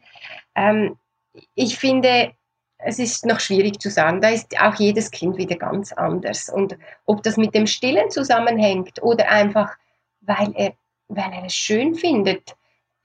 [0.54, 0.96] Ähm,
[1.54, 2.32] ich finde,
[2.78, 4.20] es ist noch schwierig zu sagen.
[4.20, 6.48] Da ist auch jedes Kind wieder ganz anders.
[6.48, 9.74] Und ob das mit dem Stillen zusammenhängt oder einfach,
[10.20, 10.72] weil er,
[11.08, 12.56] weil er es schön findet,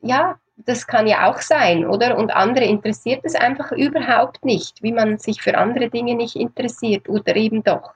[0.02, 2.18] ja, das kann ja auch sein, oder?
[2.18, 7.10] Und andere interessiert es einfach überhaupt nicht, wie man sich für andere Dinge nicht interessiert
[7.10, 7.94] oder eben doch.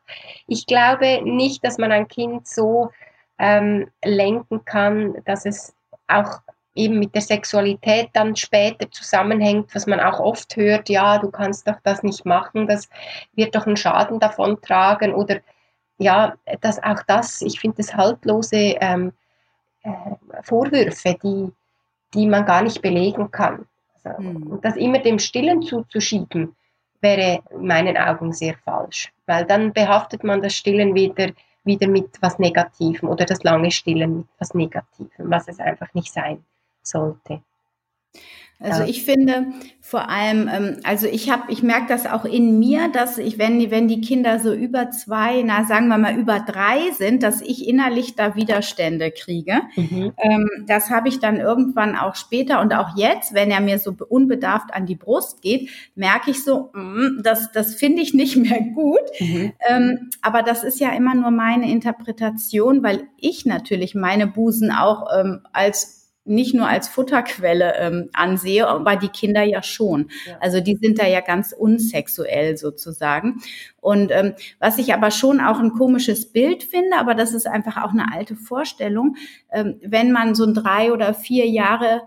[0.47, 2.91] Ich glaube nicht, dass man ein Kind so
[3.38, 5.75] ähm, lenken kann, dass es
[6.07, 6.39] auch
[6.75, 11.67] eben mit der Sexualität dann später zusammenhängt, was man auch oft hört, ja, du kannst
[11.67, 12.89] doch das nicht machen, das
[13.33, 15.39] wird doch einen Schaden davon tragen oder
[15.97, 19.13] ja, dass auch das, ich finde das haltlose ähm,
[19.83, 19.89] äh,
[20.43, 21.51] Vorwürfe, die,
[22.13, 23.65] die man gar nicht belegen kann.
[24.03, 24.59] Also, mhm.
[24.61, 26.53] Das immer dem Stillen zuzuschieben,
[26.99, 31.31] wäre in meinen Augen sehr falsch, weil dann behaftet man das Stillen wieder,
[31.63, 36.11] wieder mit was Negativem oder das lange Stillen mit was Negativem, was es einfach nicht
[36.11, 36.43] sein
[36.88, 37.41] sollte.
[38.60, 39.48] Also ich finde
[39.82, 43.60] vor allem, ähm, also ich habe, ich merke das auch in mir, dass ich, wenn
[43.60, 47.41] die, wenn die Kinder so über zwei, na sagen wir mal über drei sind, dass
[47.41, 49.62] ich innerlich da Widerstände kriege.
[49.76, 50.13] Mhm.
[50.17, 53.93] Ähm, das habe ich dann irgendwann auch später und auch jetzt, wenn er mir so
[54.08, 58.62] unbedarft an die Brust geht, merke ich so, mm, das, das finde ich nicht mehr
[58.74, 59.02] gut.
[59.19, 59.52] Mhm.
[59.67, 65.08] Ähm, aber das ist ja immer nur meine Interpretation, weil ich natürlich meine Busen auch
[65.52, 70.09] als nicht nur als Futterquelle ähm, ansehe, aber die Kinder ja schon.
[70.27, 70.38] Ja.
[70.39, 73.41] Also die sind da ja ganz unsexuell sozusagen.
[73.79, 77.83] Und ähm, was ich aber schon auch ein komisches Bild finde, aber das ist einfach
[77.83, 79.15] auch eine alte Vorstellung,
[79.51, 82.01] ähm, wenn man so ein drei oder vier Jahre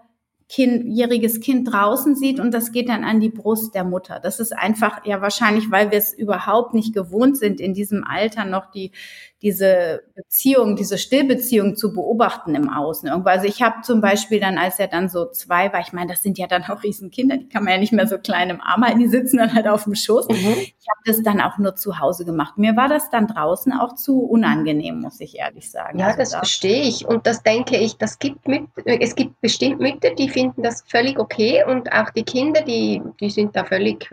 [0.51, 4.19] jähriges Kind draußen sieht und das geht dann an die Brust der Mutter.
[4.19, 8.45] Das ist einfach ja wahrscheinlich, weil wir es überhaupt nicht gewohnt sind, in diesem Alter
[8.45, 8.93] noch die
[9.41, 13.09] diese Beziehung, diese Stillbeziehung zu beobachten im Außen.
[13.09, 13.31] Irgendwo.
[13.31, 16.23] Also ich habe zum Beispiel dann, als er dann so zwei war, ich meine, das
[16.23, 18.85] sind ja dann auch Riesenkinder, die kann man ja nicht mehr so klein im Arm
[18.85, 20.29] halten, die sitzen dann halt auf dem Schoß.
[20.29, 20.35] Mhm.
[20.35, 22.59] Ich habe das dann auch nur zu Hause gemacht.
[22.59, 26.01] Mir war das dann draußen auch zu unangenehm, muss ich ehrlich sagen.
[26.01, 29.41] Ja, also das da verstehe ich und das denke ich, das gibt mit, es gibt
[29.41, 33.65] bestimmt Mütter, die finden das völlig okay und auch die Kinder, die, die sind da
[33.65, 34.09] völlig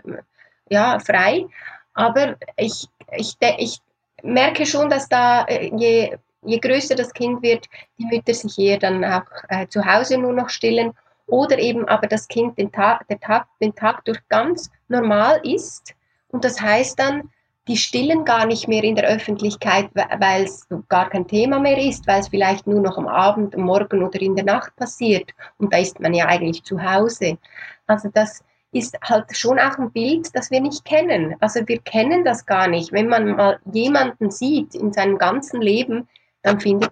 [0.68, 1.46] ja, frei.
[1.94, 3.78] Aber ich, ich, ich
[4.22, 7.66] merke schon, dass da äh, je, je größer das Kind wird,
[7.98, 10.92] die Mütter sich eher dann auch äh, zu Hause nur noch stillen
[11.28, 15.94] oder eben aber das Kind den Tag, der Tag, den Tag durch ganz normal ist.
[16.28, 17.30] Und das heißt dann,
[17.68, 22.06] die stillen gar nicht mehr in der Öffentlichkeit, weil es gar kein Thema mehr ist,
[22.06, 25.32] weil es vielleicht nur noch am Abend, am Morgen oder in der Nacht passiert.
[25.58, 27.38] Und da ist man ja eigentlich zu Hause.
[27.86, 28.44] Also das,
[28.76, 31.34] ist halt schon auch ein Bild, das wir nicht kennen.
[31.40, 32.92] Also wir kennen das gar nicht.
[32.92, 36.08] Wenn man mal jemanden sieht in seinem ganzen Leben,
[36.42, 36.90] dann findet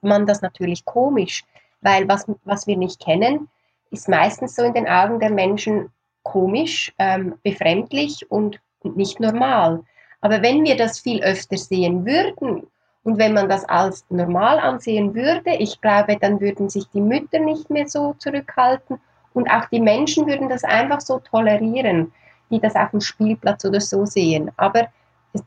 [0.00, 1.44] man das natürlich komisch,
[1.80, 3.48] weil was, was wir nicht kennen,
[3.90, 5.90] ist meistens so in den Augen der Menschen
[6.22, 9.84] komisch, ähm, befremdlich und, und nicht normal.
[10.20, 12.66] Aber wenn wir das viel öfter sehen würden
[13.04, 17.38] und wenn man das als normal ansehen würde, ich glaube, dann würden sich die Mütter
[17.38, 18.98] nicht mehr so zurückhalten
[19.34, 22.12] und auch die Menschen würden das einfach so tolerieren,
[22.50, 24.50] die das auf dem Spielplatz oder so sehen.
[24.56, 24.88] Aber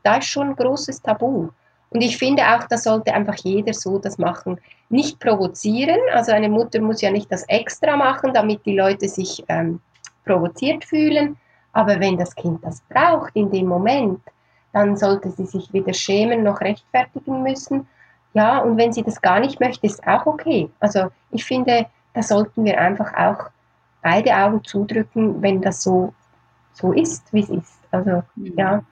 [0.04, 1.50] da ist schon ein großes Tabu.
[1.90, 4.60] Und ich finde auch, da sollte einfach jeder so das machen.
[4.90, 9.44] Nicht provozieren, also eine Mutter muss ja nicht das extra machen, damit die Leute sich
[9.50, 9.82] ähm,
[10.26, 11.38] provoziert fühlen.
[11.74, 14.22] Aber wenn das Kind das braucht in dem Moment,
[14.74, 17.88] dann sollte sie sich weder schämen noch rechtfertigen müssen.
[18.34, 20.70] Ja, und wenn sie das gar nicht möchte, ist auch okay.
[20.80, 23.50] Also ich finde, da sollten wir einfach auch
[24.02, 26.14] beide Augen zudrücken, wenn das so,
[26.74, 27.80] so ist, wie es ist.
[27.92, 28.54] Also, mhm.
[28.58, 28.84] ja.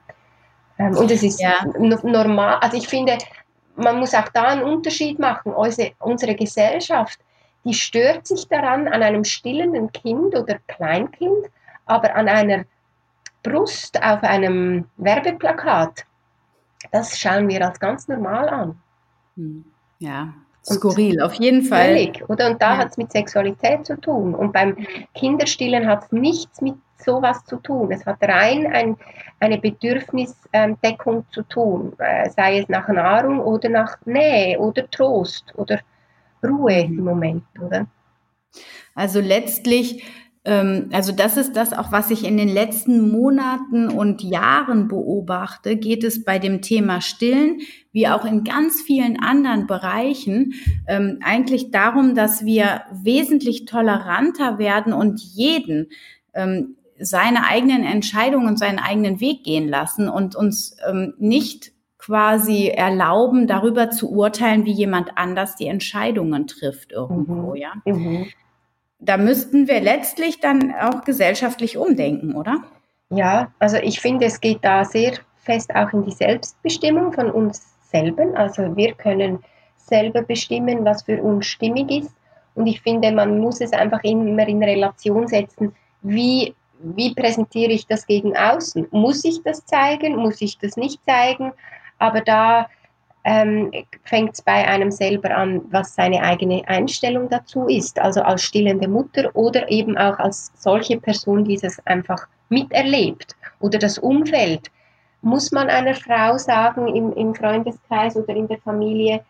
[0.78, 1.54] Ähm, und es ist ja.
[1.78, 3.16] normal, also ich finde,
[3.76, 5.52] man muss auch da einen Unterschied machen.
[5.52, 7.18] Unsere, unsere Gesellschaft,
[7.64, 11.46] die stört sich daran an einem stillenden Kind oder Kleinkind,
[11.86, 12.64] aber an einer
[13.42, 16.04] Brust auf einem Werbeplakat,
[16.92, 18.78] das schauen wir als ganz normal an.
[19.36, 19.64] Hm.
[19.98, 21.86] Ja, Skurril, auf jeden Fall.
[21.86, 22.50] Völlig, oder?
[22.50, 22.78] Und da ja.
[22.78, 24.34] hat es mit Sexualität zu tun.
[24.34, 24.76] Und beim
[25.14, 27.90] Kinderstillen hat es nichts mit sowas zu tun.
[27.92, 28.96] Es hat rein ein,
[29.40, 35.80] eine Bedürfnisdeckung zu tun, äh, sei es nach Nahrung oder nach Nähe oder Trost oder
[36.42, 36.98] Ruhe mhm.
[36.98, 37.86] im Moment, oder?
[38.94, 40.04] Also letztlich
[40.90, 46.02] also das ist das auch, was ich in den letzten Monaten und Jahren beobachte, geht
[46.02, 47.60] es bei dem Thema Stillen
[47.92, 50.54] wie auch in ganz vielen anderen Bereichen
[50.86, 55.88] ähm, eigentlich darum, dass wir wesentlich toleranter werden und jeden
[56.32, 63.46] ähm, seine eigenen Entscheidungen, seinen eigenen Weg gehen lassen und uns ähm, nicht quasi erlauben,
[63.46, 67.56] darüber zu urteilen, wie jemand anders die Entscheidungen trifft irgendwo, mhm.
[67.56, 67.72] ja.
[67.84, 68.26] Mhm
[69.00, 72.62] da müssten wir letztlich dann auch gesellschaftlich umdenken, oder?
[73.10, 77.74] Ja, also ich finde, es geht da sehr fest auch in die Selbstbestimmung von uns
[77.90, 78.26] selber.
[78.34, 79.42] Also wir können
[79.76, 82.14] selber bestimmen, was für uns stimmig ist.
[82.54, 87.86] Und ich finde, man muss es einfach immer in Relation setzen, wie, wie präsentiere ich
[87.86, 88.86] das gegen außen?
[88.90, 90.16] Muss ich das zeigen?
[90.16, 91.52] Muss ich das nicht zeigen?
[91.98, 92.68] Aber da
[93.24, 93.70] ähm,
[94.04, 98.88] fängt es bei einem selber an, was seine eigene Einstellung dazu ist, also als stillende
[98.88, 103.36] Mutter oder eben auch als solche Person, die das einfach miterlebt.
[103.60, 104.70] Oder das Umfeld.
[105.22, 109.22] Muss man einer Frau sagen im, im Freundeskreis oder in der Familie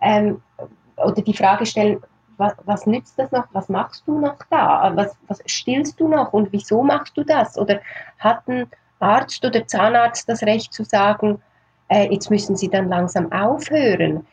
[0.00, 0.42] ähm,
[0.96, 2.00] oder die Frage stellen,
[2.38, 6.32] was, was, nützt das noch, was machst du noch da, was, was stillst du noch?
[6.32, 7.56] Und wieso machst du das?
[7.56, 7.80] Oder
[8.18, 8.66] hat ein
[9.00, 11.40] Arzt oder Zahnarzt das Recht zu sagen,
[11.88, 14.26] äh, jetzt müssen sie dann langsam aufhören.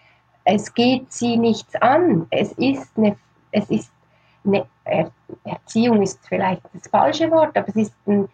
[0.43, 2.27] Es geht sie nichts an.
[2.29, 3.15] Es ist eine,
[3.51, 3.91] es ist
[4.45, 5.11] eine er
[5.43, 8.29] Erziehung ist vielleicht das falsche Wort, aber es ist ein,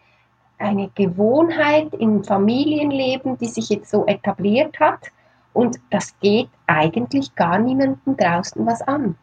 [0.58, 5.12] eine Gewohnheit im Familienleben, die sich jetzt so etabliert hat.
[5.54, 9.16] Und das geht eigentlich gar niemandem draußen was an.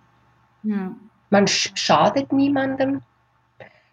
[0.63, 0.93] Ja.
[1.31, 3.03] Man schadet niemandem,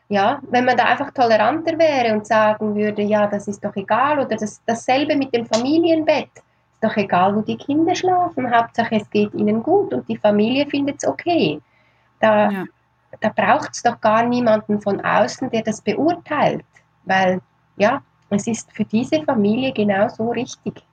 [0.10, 4.20] ja, wenn man da einfach toleranter wäre und sagen würde, ja, das ist doch egal
[4.20, 9.10] oder das, dasselbe mit dem Familienbett, ist doch egal, wo die Kinder schlafen, Hauptsache es
[9.10, 11.60] geht ihnen gut und die Familie findet es okay.
[12.20, 12.64] Da, ja.
[13.20, 16.66] da braucht es doch gar niemanden von außen, der das beurteilt,
[17.06, 17.42] weil
[17.78, 20.84] ja, es ist für diese Familie genau so richtig.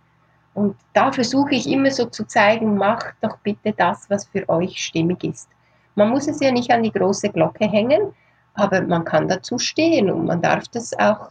[0.55, 4.76] Und da versuche ich immer so zu zeigen, macht doch bitte das, was für euch
[4.78, 5.49] stimmig ist.
[5.95, 8.14] Man muss es ja nicht an die große Glocke hängen,
[8.55, 11.30] aber man kann dazu stehen und man darf das auch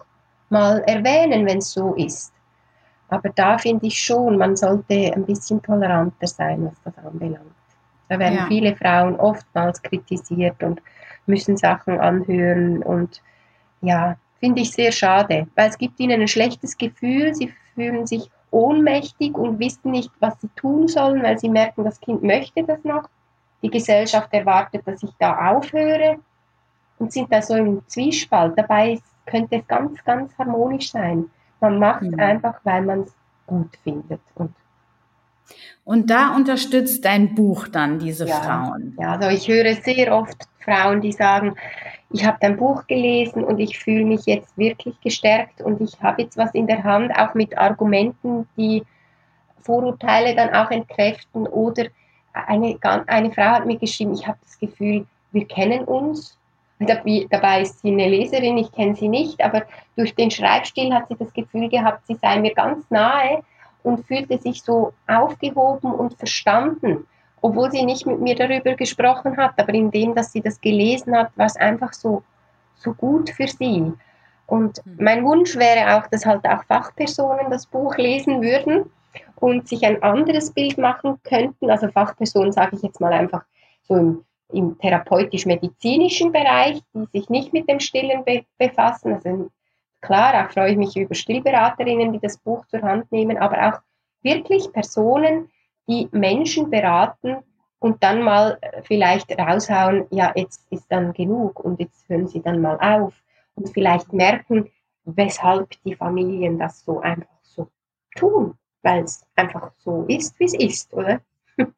[0.49, 2.33] mal erwähnen, wenn es so ist.
[3.09, 7.45] Aber da finde ich schon, man sollte ein bisschen toleranter sein, was das anbelangt.
[8.09, 8.45] Da werden ja.
[8.47, 10.81] viele Frauen oftmals kritisiert und
[11.25, 13.21] müssen Sachen anhören und
[13.81, 18.29] ja, finde ich sehr schade, weil es gibt ihnen ein schlechtes Gefühl, sie fühlen sich
[18.49, 22.83] ohnmächtig und wissen nicht, was sie tun sollen, weil sie merken, das Kind möchte das
[22.83, 23.07] noch.
[23.61, 26.19] Die Gesellschaft erwartet, dass ich da aufhöre
[27.01, 28.53] und sind da so im Zwiespalt.
[28.55, 31.25] Dabei könnte es ganz, ganz harmonisch sein.
[31.59, 32.19] Man macht mhm.
[32.19, 33.13] einfach, weil man es
[33.47, 34.21] gut findet.
[34.35, 34.53] Und,
[35.83, 38.95] und da unterstützt dein Buch dann diese ja, Frauen.
[38.99, 41.55] Ja, also ich höre sehr oft Frauen, die sagen,
[42.11, 46.21] ich habe dein Buch gelesen und ich fühle mich jetzt wirklich gestärkt und ich habe
[46.21, 48.83] jetzt was in der Hand, auch mit Argumenten, die
[49.61, 51.47] Vorurteile dann auch entkräften.
[51.47, 51.85] Oder
[52.33, 52.77] eine,
[53.07, 56.37] eine Frau hat mir geschrieben, ich habe das Gefühl, wir kennen uns
[56.85, 59.63] Dabei ist sie eine Leserin, ich kenne sie nicht, aber
[59.95, 63.43] durch den Schreibstil hat sie das Gefühl gehabt, sie sei mir ganz nahe
[63.83, 67.07] und fühlte sich so aufgehoben und verstanden,
[67.41, 69.53] obwohl sie nicht mit mir darüber gesprochen hat.
[69.57, 72.23] Aber indem, dass sie das gelesen hat, war es einfach so,
[72.75, 73.93] so gut für sie.
[74.47, 74.97] Und mhm.
[74.99, 78.91] mein Wunsch wäre auch, dass halt auch Fachpersonen das Buch lesen würden
[79.35, 81.69] und sich ein anderes Bild machen könnten.
[81.69, 83.43] Also Fachpersonen sage ich jetzt mal einfach
[83.83, 89.13] so im im therapeutisch-medizinischen Bereich, die sich nicht mit dem Stillen be befassen.
[89.13, 89.49] Also
[90.01, 93.79] klar, auch freue ich mich über Stillberaterinnen, die das Buch zur Hand nehmen, aber auch
[94.23, 95.49] wirklich Personen,
[95.87, 97.37] die Menschen beraten
[97.79, 102.41] und dann mal äh, vielleicht raushauen, ja, jetzt ist dann genug und jetzt hören sie
[102.41, 103.13] dann mal auf
[103.55, 104.69] und vielleicht merken,
[105.03, 107.67] weshalb die Familien das so einfach so
[108.15, 111.21] tun, weil es einfach so ist, wie es ist, oder?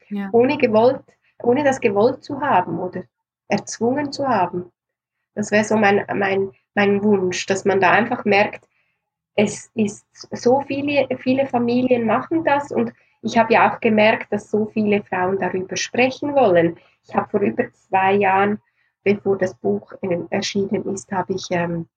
[0.09, 0.30] Ja.
[0.32, 1.03] Ohne gewollt
[1.43, 3.03] ohne das gewollt zu haben oder
[3.47, 4.71] erzwungen zu haben.
[5.35, 8.67] Das wäre so mein, mein, mein Wunsch, dass man da einfach merkt,
[9.35, 14.51] es ist so viele, viele Familien machen das und ich habe ja auch gemerkt, dass
[14.51, 16.77] so viele Frauen darüber sprechen wollen.
[17.07, 18.59] Ich habe vor über zwei Jahren,
[19.03, 21.87] bevor das Buch äh, erschienen ist, habe ich ähm,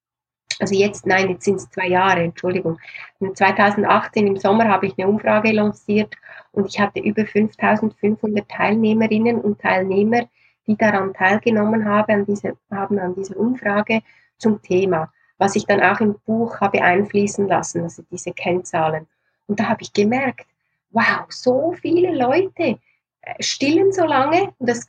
[0.59, 2.79] also jetzt, nein, jetzt sind es zwei Jahre, Entschuldigung.
[3.21, 6.15] 2018 im Sommer habe ich eine Umfrage lanciert
[6.53, 10.29] und ich hatte über 5500 Teilnehmerinnen und Teilnehmer,
[10.67, 14.01] die daran teilgenommen haben, an diese, haben an dieser Umfrage
[14.39, 19.07] zum Thema, was ich dann auch im Buch habe einfließen lassen, also diese Kennzahlen.
[19.47, 20.47] Und da habe ich gemerkt,
[20.91, 22.79] wow, so viele Leute
[23.21, 24.87] äh, stillen so lange und das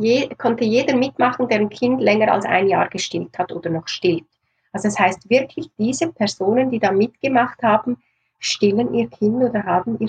[0.00, 3.86] je, konnte jeder mitmachen, der ein Kind länger als ein Jahr gestillt hat oder noch
[3.86, 4.24] stillt.
[4.72, 8.02] Also das heißt wirklich, diese Personen, die da mitgemacht haben,
[8.38, 10.08] stillen ihr Kind oder haben ihr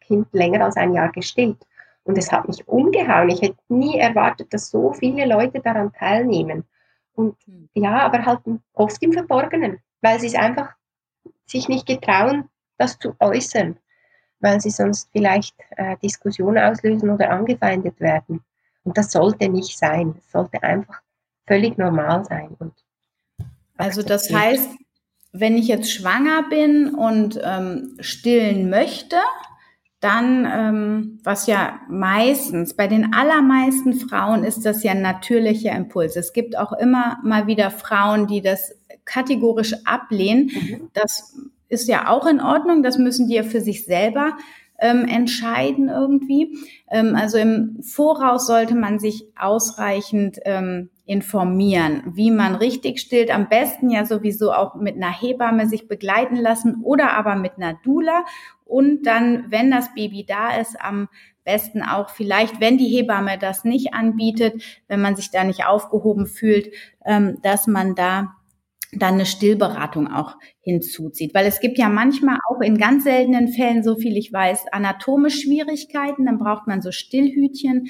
[0.00, 1.64] Kind länger als ein Jahr gestillt.
[2.04, 3.30] Und es hat mich umgehauen.
[3.30, 6.64] Ich hätte nie erwartet, dass so viele Leute daran teilnehmen.
[7.14, 7.68] Und hm.
[7.74, 8.40] ja, aber halt
[8.72, 10.74] oft im Verborgenen, weil sie es einfach
[11.46, 12.48] sich nicht getrauen,
[12.78, 13.78] das zu äußern,
[14.40, 18.42] weil sie sonst vielleicht äh, Diskussionen auslösen oder angefeindet werden.
[18.84, 20.14] Und das sollte nicht sein.
[20.18, 21.00] Es sollte einfach
[21.46, 22.56] völlig normal sein.
[22.58, 22.81] Und
[23.76, 24.68] also das heißt,
[25.32, 29.16] wenn ich jetzt schwanger bin und ähm, stillen möchte,
[30.00, 36.16] dann, ähm, was ja meistens, bei den allermeisten Frauen ist das ja ein natürlicher Impuls.
[36.16, 40.50] Es gibt auch immer mal wieder Frauen, die das kategorisch ablehnen.
[40.52, 40.90] Mhm.
[40.92, 41.36] Das
[41.68, 44.36] ist ja auch in Ordnung, das müssen die ja für sich selber
[44.82, 46.58] ähm, entscheiden irgendwie.
[46.90, 53.30] Ähm, also im Voraus sollte man sich ausreichend ähm, informieren, wie man richtig stillt.
[53.32, 57.74] Am besten ja sowieso auch mit einer Hebamme sich begleiten lassen oder aber mit einer
[57.84, 58.24] Dula.
[58.64, 61.08] Und dann, wenn das Baby da ist, am
[61.44, 66.26] besten auch vielleicht, wenn die Hebamme das nicht anbietet, wenn man sich da nicht aufgehoben
[66.26, 66.72] fühlt,
[67.04, 68.34] ähm, dass man da
[68.92, 71.34] dann eine Stillberatung auch hinzuzieht.
[71.34, 75.42] Weil es gibt ja manchmal auch in ganz seltenen Fällen, so viel ich weiß, anatomisch
[75.42, 77.88] Schwierigkeiten, dann braucht man so Stillhütchen.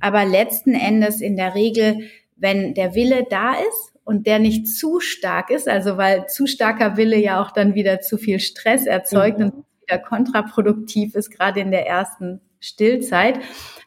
[0.00, 1.98] Aber letzten Endes in der Regel
[2.36, 6.96] wenn der Wille da ist und der nicht zu stark ist, also weil zu starker
[6.96, 9.44] Wille ja auch dann wieder zu viel Stress erzeugt mhm.
[9.46, 13.38] und wieder kontraproduktiv ist, gerade in der ersten Stillzeit.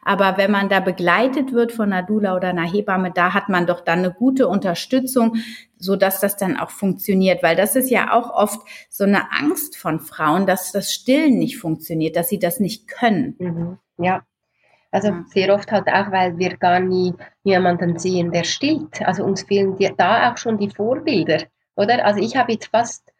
[0.08, 3.68] Aber wenn man da begleitet wird von einer Dula oder einer Hebamme, da hat man
[3.68, 5.36] doch dann eine gute Unterstützung,
[5.78, 7.43] so dass das dann auch funktioniert.
[7.43, 11.58] Weil das ist ja auch oft so eine Angst von Frauen, dass das Stillen nicht
[11.58, 13.36] funktioniert, dass sie das nicht können.
[13.38, 13.78] Mhm.
[13.97, 14.22] Ja,
[14.91, 19.05] also sehr oft halt auch, weil wir gar nie jemanden sehen, der stillt.
[19.05, 21.43] Also uns fehlen die, da auch schon die Vorbilder,
[21.76, 22.05] oder?
[22.05, 23.12] Also ich habe jetzt fast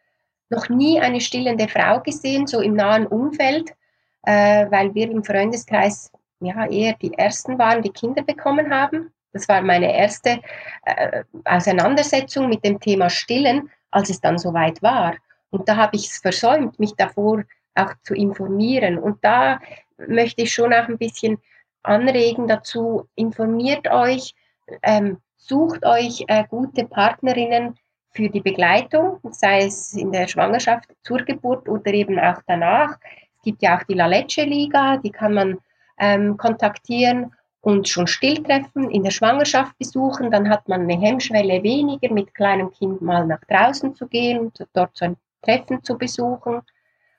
[0.48, 3.74] noch nie eine stillende Frau gesehen, so im nahen Umfeld,
[4.22, 6.10] äh, weil wir im Freundeskreis
[6.40, 9.12] ja eher die Ersten waren, die Kinder bekommen haben.
[9.32, 10.40] Das war meine erste
[10.84, 15.14] äh, Auseinandersetzung mit dem Thema Stillen, als es dann soweit war.
[15.50, 18.98] Und da habe ich es versäumt, mich davor auch zu informieren.
[18.98, 19.60] Und da
[20.06, 21.38] möchte ich schon auch ein bisschen
[21.82, 24.34] anregen dazu, informiert euch,
[24.82, 27.78] ähm, sucht euch äh, gute Partnerinnen
[28.10, 32.98] für die Begleitung, sei es in der Schwangerschaft zur Geburt oder eben auch danach.
[33.36, 35.58] Es gibt ja auch die La Leche Liga, die kann man
[35.98, 40.30] ähm, kontaktieren und schon Stilltreffen in der Schwangerschaft besuchen.
[40.30, 44.96] Dann hat man eine Hemmschwelle weniger, mit kleinem Kind mal nach draußen zu gehen dort
[44.96, 46.62] so ein Treffen zu besuchen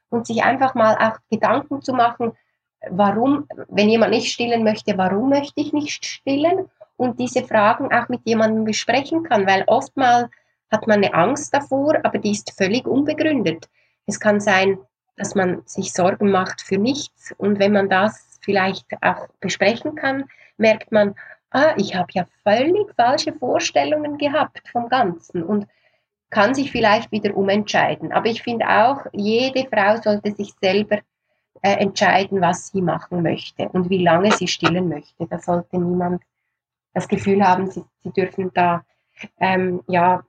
[0.09, 2.33] und sich einfach mal auch Gedanken zu machen,
[2.89, 6.69] warum, wenn jemand nicht stillen möchte, warum möchte ich nicht stillen?
[6.97, 10.29] Und diese Fragen auch mit jemandem besprechen kann, weil oftmals
[10.69, 13.69] hat man eine Angst davor, aber die ist völlig unbegründet.
[14.05, 14.77] Es kann sein,
[15.15, 20.25] dass man sich Sorgen macht für nichts und wenn man das vielleicht auch besprechen kann,
[20.57, 21.15] merkt man,
[21.51, 25.67] ah, ich habe ja völlig falsche Vorstellungen gehabt vom Ganzen und
[26.29, 28.11] kann sich vielleicht wieder umentscheiden.
[28.11, 30.99] Aber ich finde auch, jede Frau sollte sich selber
[31.61, 35.25] äh, entscheiden, was sie machen möchte und wie lange sie stillen möchte.
[35.27, 36.21] Da sollte niemand
[36.93, 38.83] das Gefühl haben, sie, sie dürfen da
[39.39, 40.23] ähm, ja,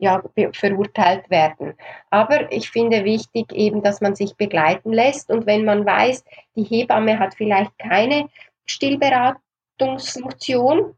[0.00, 0.20] ja,
[0.52, 1.74] verurteilt werden.
[2.10, 6.24] Aber ich finde wichtig eben, dass man sich begleiten lässt und wenn man weiß,
[6.56, 8.28] die Hebamme hat vielleicht keine
[8.64, 10.94] Stillberatungsfunktion,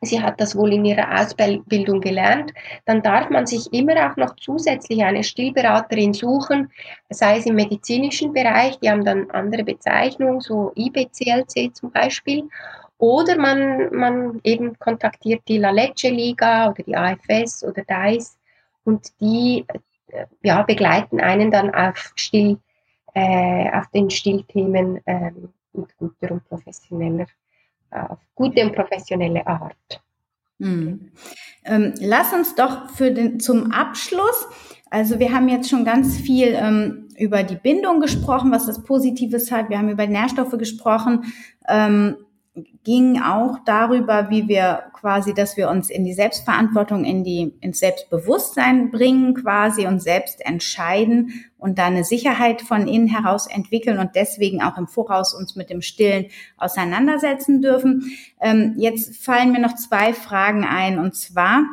[0.00, 2.52] sie hat das wohl in ihrer Ausbildung gelernt,
[2.84, 6.72] dann darf man sich immer auch noch zusätzlich eine Stillberaterin suchen,
[7.10, 12.48] sei es im medizinischen Bereich, die haben dann andere Bezeichnungen, so IBCLC zum Beispiel,
[13.02, 18.38] oder man, man eben kontaktiert die La Leche Liga oder die AFS oder DICE
[18.84, 19.64] und die
[20.06, 22.58] äh, ja, begleiten einen dann auf, Still,
[23.14, 25.32] äh, auf den Stillthemen äh,
[25.72, 27.26] mit guter und professioneller
[27.90, 30.00] auf gute und professionelle Art.
[30.60, 31.10] Hm.
[31.64, 34.46] Ähm, lass uns doch für den, zum Abschluss,
[34.90, 39.50] also wir haben jetzt schon ganz viel ähm, über die Bindung gesprochen, was das Positives
[39.50, 39.70] hat.
[39.70, 41.32] Wir haben über Nährstoffe gesprochen.
[41.68, 42.16] Ähm,
[42.84, 47.78] ging auch darüber, wie wir quasi, dass wir uns in die Selbstverantwortung, in die, ins
[47.78, 54.16] Selbstbewusstsein bringen quasi und selbst entscheiden und da eine Sicherheit von innen heraus entwickeln und
[54.16, 56.26] deswegen auch im Voraus uns mit dem Stillen
[56.58, 58.12] auseinandersetzen dürfen.
[58.40, 61.64] Ähm, jetzt fallen mir noch zwei Fragen ein und zwar,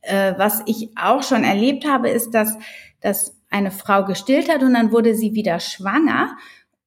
[0.00, 2.56] äh, was ich auch schon erlebt habe, ist, dass,
[3.00, 6.34] dass eine Frau gestillt hat und dann wurde sie wieder schwanger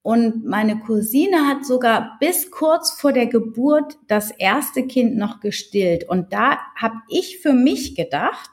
[0.06, 6.08] und meine Cousine hat sogar bis kurz vor der Geburt das erste Kind noch gestillt.
[6.08, 8.50] Und da habe ich für mich gedacht,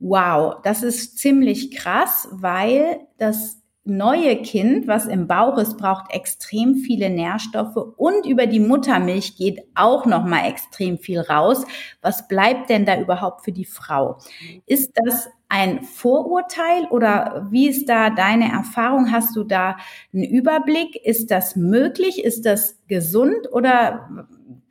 [0.00, 6.74] wow, das ist ziemlich krass, weil das neue Kind, was im Bauch ist, braucht extrem
[6.74, 11.64] viele Nährstoffe und über die Muttermilch geht auch noch mal extrem viel raus.
[12.02, 14.18] Was bleibt denn da überhaupt für die Frau?
[14.66, 19.12] Ist das ein Vorurteil oder wie ist da deine Erfahrung?
[19.12, 19.76] Hast du da
[20.12, 20.96] einen Überblick?
[20.96, 22.24] Ist das möglich?
[22.24, 24.26] Ist das gesund oder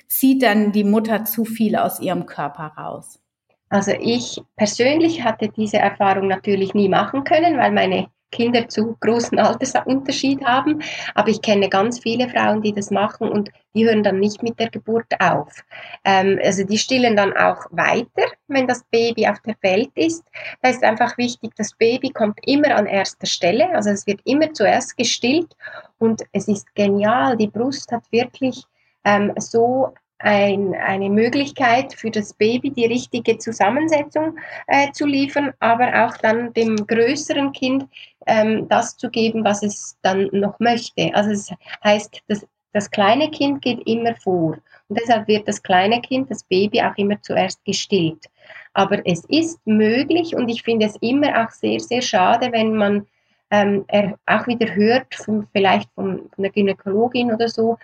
[0.10, 3.22] zieht dann die Mutter zu viel aus ihrem Körper raus?
[3.70, 9.40] Also ich persönlich hatte diese Erfahrung natürlich nie machen können, weil meine Kinder zu großen
[9.40, 10.82] Altersunterschied haben.
[11.16, 14.60] Aber ich kenne ganz viele Frauen, die das machen und die hören dann nicht mit
[14.60, 15.64] der Geburt auf.
[16.04, 20.24] Ähm, also die stillen dann auch weiter, wenn das Baby auf der Welt ist.
[20.62, 23.70] Da ist einfach wichtig, das Baby kommt immer an erster Stelle.
[23.74, 25.56] Also es wird immer zuerst gestillt
[26.00, 27.38] und es ist genial.
[27.38, 28.64] Die Brust hat wirklich
[29.06, 29.94] ähm, so
[30.24, 36.54] ein, eine Möglichkeit für das Baby, die richtige Zusammensetzung äh, zu liefern, aber auch dann
[36.54, 37.86] dem größeren Kind
[38.26, 41.14] ähm, das zu geben, was es dann noch möchte.
[41.14, 41.54] Also es
[41.84, 44.58] heißt, das, das kleine Kind geht immer vor
[44.88, 48.26] und deshalb wird das kleine Kind, das Baby auch immer zuerst gestillt.
[48.74, 53.06] Aber es ist möglich und ich finde es immer auch sehr, sehr schade, wenn man
[53.52, 53.86] ähm,
[54.26, 57.78] auch wieder hört, von, vielleicht von, von der Gynäkologin oder so,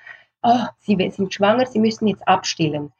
[0.44, 2.92] oh, Sie sind schwanger, Sie müssen jetzt abstillen.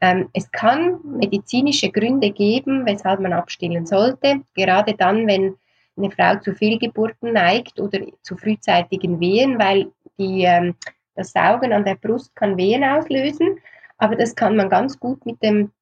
[0.00, 5.56] Ähm, es kann medizinische Gründe geben, weshalb man abstillen sollte, gerade dann, wenn
[5.96, 10.74] eine Frau zu Fehlgeburten neigt oder zu frühzeitigen Wehen, weil die, ähm,
[11.14, 13.58] das Saugen an der Brust kann Wehen auslösen,
[13.96, 15.72] aber das kann man ganz gut mit dem,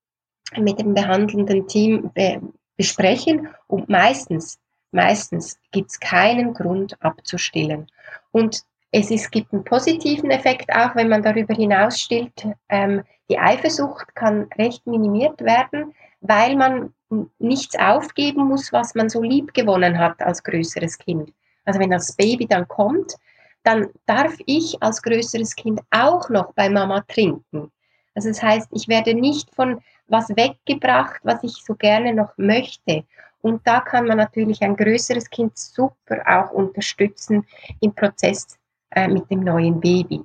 [0.56, 2.40] mit dem behandelnden Team be
[2.76, 4.58] besprechen und meistens,
[4.90, 7.86] meistens gibt es keinen Grund abzustillen.
[8.32, 8.64] Und
[8.96, 12.46] es ist, gibt einen positiven Effekt auch, wenn man darüber hinaus stillt.
[12.68, 16.94] Ähm, die Eifersucht kann recht minimiert werden, weil man
[17.40, 21.32] nichts aufgeben muss, was man so lieb gewonnen hat als größeres Kind.
[21.64, 23.14] Also wenn das Baby dann kommt,
[23.64, 27.72] dann darf ich als größeres Kind auch noch bei Mama trinken.
[28.14, 33.02] Also das heißt, ich werde nicht von was weggebracht, was ich so gerne noch möchte.
[33.40, 37.44] Und da kann man natürlich ein größeres Kind super auch unterstützen
[37.80, 38.56] im Prozess
[38.94, 40.22] äh, mit dem neuen Baby.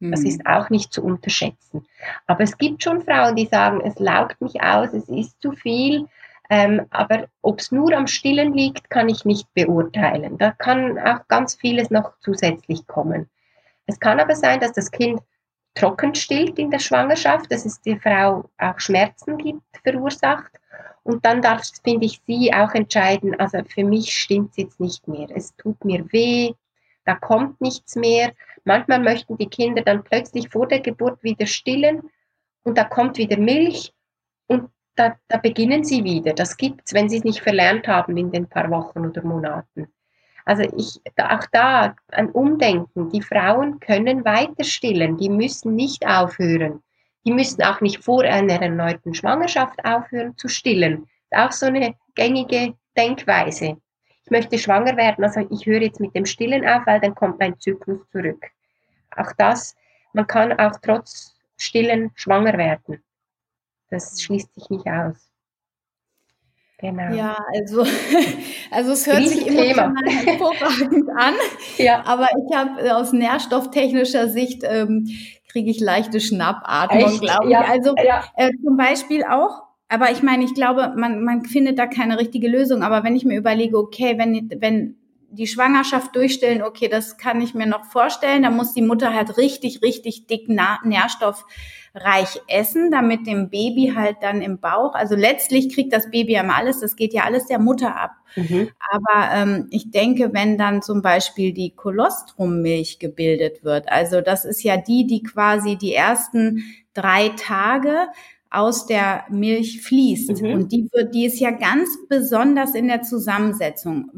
[0.00, 0.46] Das ist mhm.
[0.46, 1.86] auch nicht zu unterschätzen.
[2.26, 6.08] Aber es gibt schon Frauen, die sagen, es laugt mich aus, es ist zu viel.
[6.50, 10.36] Ähm, aber ob es nur am Stillen liegt, kann ich nicht beurteilen.
[10.36, 13.30] Da kann auch ganz vieles noch zusätzlich kommen.
[13.86, 15.20] Es kann aber sein, dass das Kind
[15.74, 20.52] trocken stillt in der Schwangerschaft, dass es der Frau auch Schmerzen gibt, verursacht.
[21.02, 25.06] Und dann darf, finde ich, sie auch entscheiden, also für mich stimmt es jetzt nicht
[25.08, 25.28] mehr.
[25.34, 26.52] Es tut mir weh,
[27.04, 28.32] da kommt nichts mehr.
[28.64, 32.10] Manchmal möchten die Kinder dann plötzlich vor der Geburt wieder stillen
[32.62, 33.92] und da kommt wieder Milch
[34.46, 36.32] und da, da beginnen sie wieder.
[36.32, 39.88] Das gibt es, wenn sie es nicht verlernt haben in den paar Wochen oder Monaten.
[40.44, 43.10] Also ich, auch da ein Umdenken.
[43.10, 46.82] Die Frauen können weiter stillen, die müssen nicht aufhören.
[47.26, 51.08] Die müssen auch nicht vor einer erneuten Schwangerschaft aufhören zu stillen.
[51.30, 53.78] Das ist auch so eine gängige Denkweise.
[54.24, 57.38] Ich möchte schwanger werden, also ich höre jetzt mit dem Stillen auf, weil dann kommt
[57.38, 58.46] mein Zyklus zurück.
[59.16, 59.76] Auch das,
[60.12, 63.02] man kann auch trotz Stillen schwanger werden.
[63.90, 65.30] Das schließt sich nicht aus.
[66.78, 67.14] Genau.
[67.14, 67.82] Ja, also,
[68.70, 71.34] also es hört sich immer hervorragend an.
[71.78, 72.02] ja.
[72.04, 75.08] Aber ich habe äh, aus nährstofftechnischer Sicht ähm,
[75.48, 77.52] kriege ich leichte Schnappatmung, glaube ich.
[77.52, 77.60] Ja.
[77.60, 78.24] Also ja.
[78.36, 82.48] Äh, zum Beispiel auch, aber ich meine, ich glaube, man, man findet da keine richtige
[82.48, 82.82] Lösung.
[82.82, 84.96] Aber wenn ich mir überlege, okay, wenn, wenn
[85.34, 88.42] die Schwangerschaft durchstellen, okay, das kann ich mir noch vorstellen.
[88.44, 94.42] Da muss die Mutter halt richtig, richtig dick nährstoffreich essen, damit dem Baby halt dann
[94.42, 97.96] im Bauch, also letztlich kriegt das Baby ja alles, das geht ja alles der Mutter
[97.96, 98.12] ab.
[98.36, 98.70] Mhm.
[98.90, 104.62] Aber ähm, ich denke, wenn dann zum Beispiel die Kolostrummilch gebildet wird, also das ist
[104.62, 106.64] ja die, die quasi die ersten
[106.94, 108.06] drei Tage
[108.56, 110.42] aus der Milch fließt.
[110.42, 110.52] Mhm.
[110.52, 114.10] Und die wird, die ist ja ganz besonders in der Zusammensetzung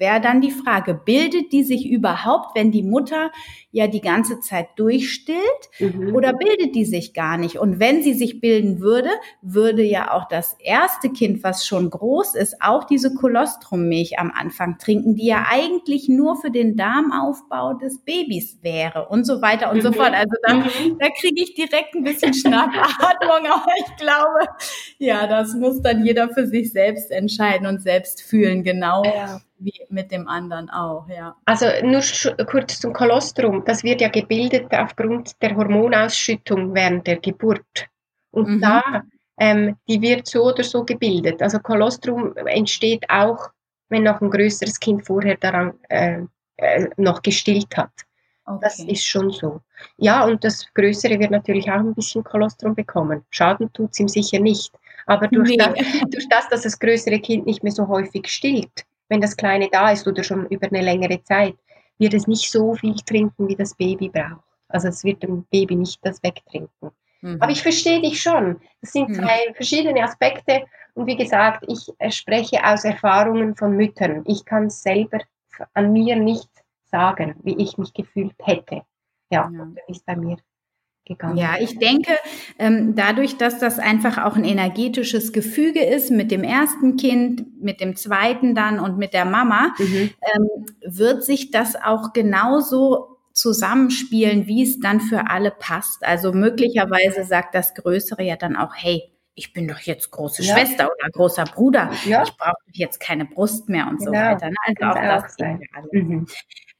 [0.00, 3.30] wäre dann die Frage, bildet die sich überhaupt, wenn die Mutter
[3.70, 5.38] ja die ganze Zeit durchstillt
[5.78, 6.14] mhm.
[6.14, 7.58] oder bildet die sich gar nicht?
[7.58, 9.10] Und wenn sie sich bilden würde,
[9.42, 14.78] würde ja auch das erste Kind, was schon groß ist, auch diese Kolostrummilch am Anfang
[14.78, 19.78] trinken, die ja eigentlich nur für den Darmaufbau des Babys wäre und so weiter und
[19.78, 19.82] mhm.
[19.82, 20.14] so fort.
[20.14, 20.98] Also da, mhm.
[20.98, 24.48] da kriege ich direkt ein bisschen Schnappatmung, aber ich glaube,
[24.98, 29.04] ja, das muss dann jeder für sich selbst entscheiden und selbst fühlen, genau.
[29.04, 31.36] Ja wie mit dem anderen auch, ja.
[31.44, 32.02] Also nur
[32.46, 33.64] kurz zum Kolostrum.
[33.64, 37.88] Das wird ja gebildet aufgrund der Hormonausschüttung während der Geburt.
[38.30, 38.60] Und mhm.
[38.60, 38.82] da,
[39.38, 41.42] ähm, die wird so oder so gebildet.
[41.42, 43.50] Also Kolostrum entsteht auch,
[43.88, 46.20] wenn noch ein größeres Kind vorher daran äh,
[46.56, 47.90] äh, noch gestillt hat.
[48.44, 48.58] Okay.
[48.62, 49.60] Das ist schon so.
[49.98, 53.24] Ja, und das Größere wird natürlich auch ein bisschen Kolostrum bekommen.
[53.30, 54.72] Schaden tut es ihm sicher nicht.
[55.06, 55.56] Aber durch, nee.
[55.56, 55.74] das,
[56.10, 59.90] durch das, dass das größere Kind nicht mehr so häufig stillt, wenn das Kleine da
[59.90, 61.56] ist oder schon über eine längere Zeit,
[61.98, 64.44] wird es nicht so viel trinken, wie das Baby braucht.
[64.68, 66.90] Also es wird dem Baby nicht das wegtrinken.
[67.20, 67.38] Mhm.
[67.40, 68.60] Aber ich verstehe dich schon.
[68.80, 69.14] Das sind mhm.
[69.14, 70.64] zwei verschiedene Aspekte.
[70.94, 74.22] Und wie gesagt, ich spreche aus Erfahrungen von Müttern.
[74.26, 75.18] Ich kann es selber
[75.74, 76.50] an mir nicht
[76.84, 78.82] sagen, wie ich mich gefühlt hätte.
[79.30, 79.68] Ja, ja.
[79.88, 80.36] ist bei mir
[81.08, 81.36] gegangen.
[81.36, 82.12] Ja, ich denke,
[82.58, 87.80] ähm, dadurch, dass das einfach auch ein energetisches Gefüge ist mit dem ersten Kind, mit
[87.80, 90.10] dem zweiten dann und mit der Mama, mhm.
[90.34, 96.04] ähm, wird sich das auch genauso zusammenspielen, wie es dann für alle passt.
[96.04, 99.02] Also möglicherweise sagt das Größere ja dann auch, hey,
[99.38, 100.54] ich bin doch jetzt große ja.
[100.54, 101.90] Schwester oder großer Bruder.
[102.04, 102.24] Ja.
[102.24, 104.10] Ich brauche jetzt keine Brust mehr und genau.
[104.10, 104.50] so weiter.
[104.50, 104.56] Ne?
[104.66, 106.26] Also auch das auch mhm.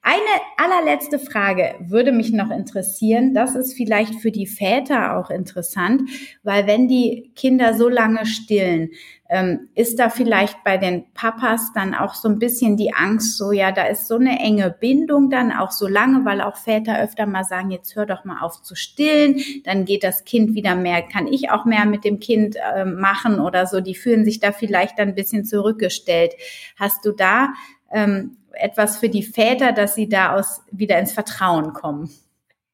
[0.01, 3.35] Eine allerletzte Frage würde mich noch interessieren.
[3.35, 6.03] Das ist vielleicht für die Väter auch interessant,
[6.43, 8.91] weil wenn die Kinder so lange stillen,
[9.31, 13.53] ähm, ist da vielleicht bei den Papas dann auch so ein bisschen die Angst, so
[13.53, 17.27] ja, da ist so eine enge Bindung dann auch so lange, weil auch Väter öfter
[17.27, 21.03] mal sagen, jetzt hör doch mal auf zu stillen, dann geht das Kind wieder mehr,
[21.03, 23.81] kann ich auch mehr mit dem Kind äh, machen oder so.
[23.81, 26.33] Die fühlen sich da vielleicht dann ein bisschen zurückgestellt.
[26.77, 27.49] Hast du da
[27.93, 32.11] ähm, etwas für die Väter, dass sie da aus wieder ins Vertrauen kommen?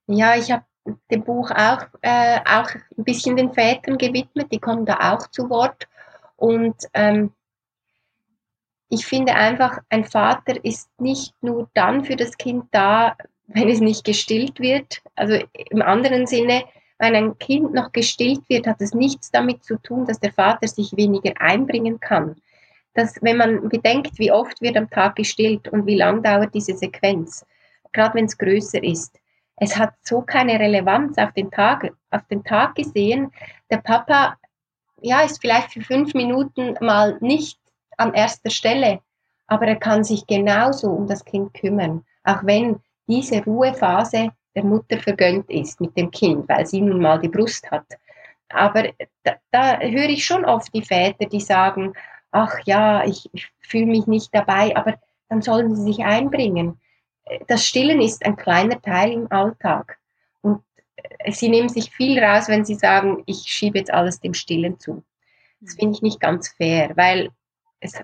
[0.07, 0.64] Ja, ich habe
[1.11, 5.48] dem Buch auch, äh, auch ein bisschen den Vätern gewidmet, die kommen da auch zu
[5.48, 5.88] Wort.
[6.37, 7.32] Und ähm,
[8.89, 13.16] ich finde einfach, ein Vater ist nicht nur dann für das Kind da,
[13.47, 15.03] wenn es nicht gestillt wird.
[15.14, 15.39] Also
[15.70, 16.64] im anderen Sinne,
[16.99, 20.68] wenn ein Kind noch gestillt wird, hat es nichts damit zu tun, dass der Vater
[20.68, 22.37] sich weniger einbringen kann
[22.95, 26.76] dass wenn man bedenkt, wie oft wird am Tag gestillt und wie lang dauert diese
[26.76, 27.45] Sequenz,
[27.93, 29.18] gerade wenn es größer ist,
[29.57, 33.30] es hat so keine Relevanz auf den Tag, auf den Tag gesehen.
[33.70, 34.37] Der Papa,
[35.05, 37.59] ja, ist vielleicht für fünf Minuten mal nicht
[37.98, 39.00] an erster Stelle,
[39.46, 44.98] aber er kann sich genauso um das Kind kümmern, auch wenn diese Ruhephase der Mutter
[44.98, 47.86] vergönnt ist mit dem Kind, weil sie nun mal die Brust hat.
[48.48, 48.84] Aber
[49.24, 51.92] da, da höre ich schon oft die Väter, die sagen,
[52.30, 54.94] ach ja, ich, ich fühle mich nicht dabei, aber
[55.28, 56.80] dann sollen sie sich einbringen.
[57.46, 59.98] Das Stillen ist ein kleiner Teil im Alltag.
[61.30, 65.05] Sie nehmen sich viel raus, wenn sie sagen, ich schiebe jetzt alles dem Stillen zu.
[65.61, 67.30] Das finde ich nicht ganz fair, weil
[67.80, 68.00] es,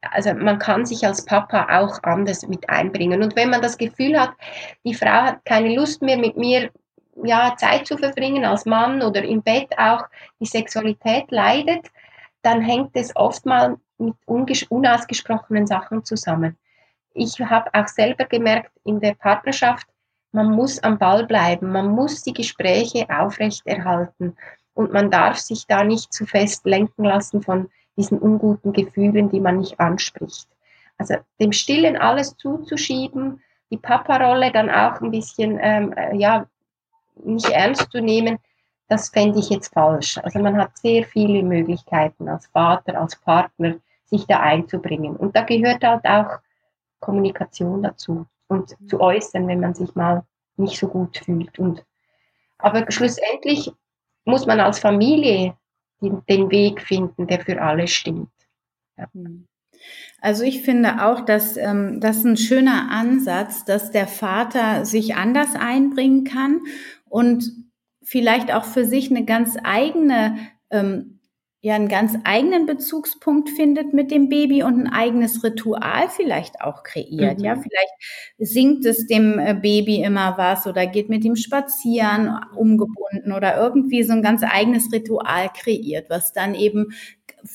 [0.00, 3.22] also man kann sich als Papa auch anders mit einbringen.
[3.22, 4.32] Und wenn man das Gefühl hat,
[4.84, 6.70] die Frau hat keine Lust mehr mit mir
[7.24, 10.04] ja, Zeit zu verbringen als Mann oder im Bett auch
[10.40, 11.90] die Sexualität leidet,
[12.42, 16.56] dann hängt es oft mal mit unausgesprochenen Sachen zusammen.
[17.14, 19.86] Ich habe auch selber gemerkt in der Partnerschaft,
[20.32, 24.36] man muss am Ball bleiben, man muss die Gespräche aufrechterhalten
[24.74, 29.40] und man darf sich da nicht zu fest lenken lassen von diesen unguten Gefühlen, die
[29.40, 30.48] man nicht anspricht.
[30.96, 36.46] Also dem Stillen alles zuzuschieben, die Papa-Rolle dann auch ein bisschen ähm, äh, ja,
[37.16, 38.38] nicht ernst zu nehmen,
[38.88, 40.18] das fände ich jetzt falsch.
[40.18, 45.16] Also man hat sehr viele Möglichkeiten als Vater, als Partner, sich da einzubringen.
[45.16, 46.38] Und da gehört halt auch
[47.00, 50.24] Kommunikation dazu und zu äußern, wenn man sich mal
[50.56, 51.58] nicht so gut fühlt.
[51.58, 51.84] Und,
[52.58, 53.72] aber schlussendlich
[54.24, 55.56] muss man als Familie
[56.00, 58.30] den, den Weg finden, der für alle stimmt.
[58.96, 59.08] Ja.
[59.12, 59.46] Hm.
[60.20, 65.56] Also ich finde auch, dass ähm, das ein schöner Ansatz, dass der Vater sich anders
[65.56, 66.60] einbringen kann
[67.08, 67.44] und
[68.04, 70.38] vielleicht auch für sich eine ganz eigene
[70.70, 71.11] ähm,
[71.62, 76.82] ja einen ganz eigenen Bezugspunkt findet mit dem Baby und ein eigenes Ritual vielleicht auch
[76.82, 77.38] kreiert.
[77.38, 77.44] Mhm.
[77.44, 77.94] Ja, vielleicht
[78.38, 84.02] singt es dem äh, Baby immer was oder geht mit ihm spazieren, umgebunden oder irgendwie
[84.02, 86.92] so ein ganz eigenes Ritual kreiert, was dann eben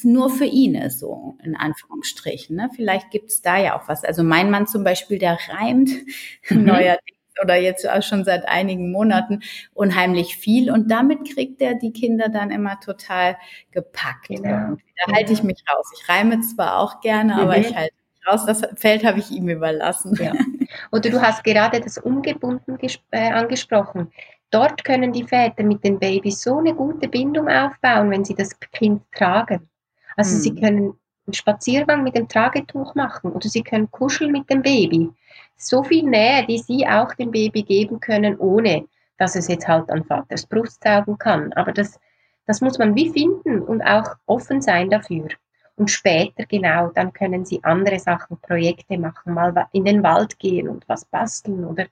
[0.03, 2.55] nur für ihn ist, so in Anführungsstrichen.
[2.55, 2.69] Ne?
[2.73, 4.05] Vielleicht gibt's da ja auch was.
[4.05, 5.89] Also mein Mann zum Beispiel, der reimt
[6.49, 6.63] mhm.
[6.63, 9.41] neuerdings oder jetzt auch schon seit einigen Monaten
[9.73, 13.37] unheimlich viel und damit kriegt er die Kinder dann immer total
[13.71, 14.29] gepackt.
[14.29, 14.77] Und da
[15.13, 15.91] halte ich mich raus.
[15.97, 17.39] Ich reime zwar auch gerne, mhm.
[17.39, 18.45] aber ich halte mich raus.
[18.45, 20.17] Das Feld habe ich ihm überlassen.
[20.19, 20.33] Ja.
[20.91, 22.77] Oder du hast gerade das Umgebunden
[23.11, 24.11] äh, angesprochen.
[24.49, 28.57] Dort können die Väter mit den Babys so eine gute Bindung aufbauen, wenn sie das
[28.59, 29.69] Kind tragen.
[30.15, 30.39] Also mhm.
[30.39, 30.93] sie können
[31.25, 35.09] einen Spaziergang mit dem Tragetuch machen oder sie können kuscheln mit dem Baby
[35.57, 38.87] so viel Nähe, die sie auch dem Baby geben können, ohne
[39.17, 41.51] dass es jetzt halt an Vaters Brust saugen kann.
[41.53, 41.99] Aber das,
[42.45, 45.27] das muss man wie finden und auch offen sein dafür.
[45.75, 50.67] Und später, genau, dann können sie andere Sachen, Projekte machen, mal in den Wald gehen
[50.67, 51.85] und was basteln oder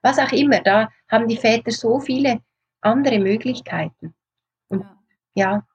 [0.00, 0.60] was auch immer.
[0.60, 2.40] Da haben die Väter so viele
[2.80, 4.14] andere Möglichkeiten.
[4.68, 4.84] Und
[5.34, 5.66] ja,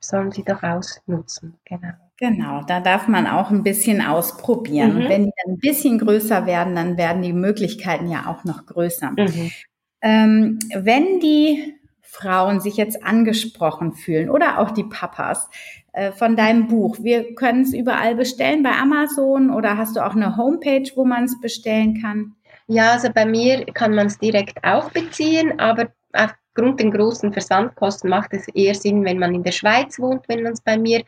[0.00, 2.05] sollen sie doch ausnutzen, genau.
[2.18, 5.04] Genau, da darf man auch ein bisschen ausprobieren.
[5.04, 5.08] Mhm.
[5.08, 9.10] Wenn die dann ein bisschen größer werden, dann werden die Möglichkeiten ja auch noch größer.
[9.10, 9.50] Mhm.
[10.00, 15.50] Ähm, wenn die Frauen sich jetzt angesprochen fühlen oder auch die Papas
[15.92, 20.14] äh, von deinem Buch, wir können es überall bestellen bei Amazon oder hast du auch
[20.14, 22.34] eine Homepage, wo man es bestellen kann?
[22.66, 28.08] Ja, also bei mir kann man es direkt auch beziehen, aber aufgrund den großen Versandkosten
[28.08, 31.02] macht es eher Sinn, wenn man in der Schweiz wohnt, wenn man es bei mir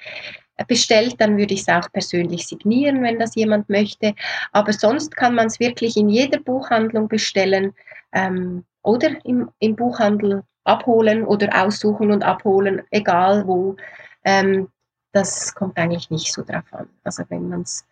[0.67, 4.15] bestellt, dann würde ich es auch persönlich signieren, wenn das jemand möchte.
[4.53, 7.75] Aber sonst kann man es wirklich in jeder Buchhandlung bestellen
[8.13, 13.77] ähm, oder im, im Buchhandel abholen oder aussuchen und abholen, egal wo.
[14.25, 14.69] Ähm,
[15.13, 16.89] das kommt eigentlich nicht so drauf an.
[17.05, 17.85] Also wenn man es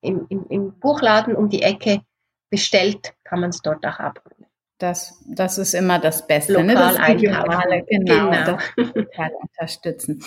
[0.00, 2.02] im, im, im Buchladen um die Ecke
[2.50, 4.46] bestellt, kann man es dort auch abholen.
[4.78, 6.54] Das, das ist immer das Beste.
[6.54, 6.74] Lokal ne?
[6.74, 8.58] Das Regionale, genau, genau.
[8.76, 10.24] Das total unterstützen.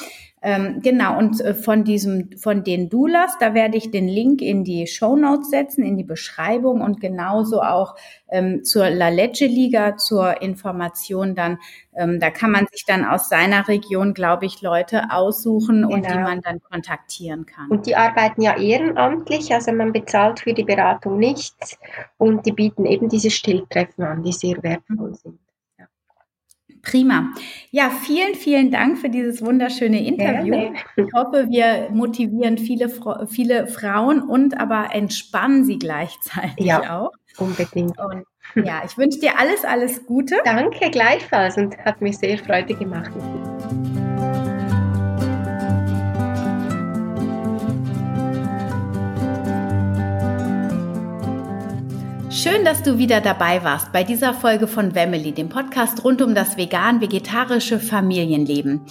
[0.48, 4.64] Ähm, genau, und äh, von diesem, von den Doulas, da werde ich den Link in
[4.64, 7.96] die Show Notes setzen, in die Beschreibung und genauso auch
[8.30, 11.58] ähm, zur La Legge Liga, zur Information dann.
[11.98, 15.96] Ähm, da kann man sich dann aus seiner Region, glaube ich, Leute aussuchen genau.
[15.96, 16.30] und die genau.
[16.30, 17.68] man dann kontaktieren kann.
[17.72, 21.80] Und die arbeiten ja ehrenamtlich, also man bezahlt für die Beratung nichts
[22.20, 25.40] und die bieten eben diese Stilltreffen an, die sehr wertvoll sind.
[26.86, 27.32] Prima.
[27.72, 30.72] Ja, vielen, vielen Dank für dieses wunderschöne Interview.
[30.96, 32.92] Ich hoffe, wir motivieren viele,
[33.28, 37.12] viele Frauen und aber entspannen sie gleichzeitig ja, auch.
[37.38, 37.98] Unbedingt.
[38.00, 38.24] Und
[38.66, 40.36] ja, ich wünsche dir alles, alles Gute.
[40.46, 43.12] Danke gleichfalls und hat mir sehr Freude gemacht.
[52.36, 56.36] Schön, dass du wieder dabei warst bei dieser Folge von Family, dem Podcast rund um
[56.36, 58.82] das vegan-vegetarische Familienleben.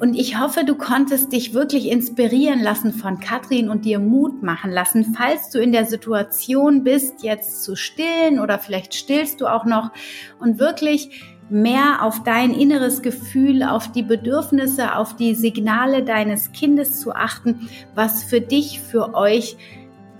[0.00, 4.70] Und ich hoffe, du konntest dich wirklich inspirieren lassen von Katrin und dir Mut machen
[4.70, 9.64] lassen, falls du in der Situation bist, jetzt zu stillen oder vielleicht stillst du auch
[9.64, 9.90] noch
[10.38, 17.00] und wirklich mehr auf dein inneres Gefühl, auf die Bedürfnisse, auf die Signale deines Kindes
[17.00, 19.56] zu achten, was für dich, für euch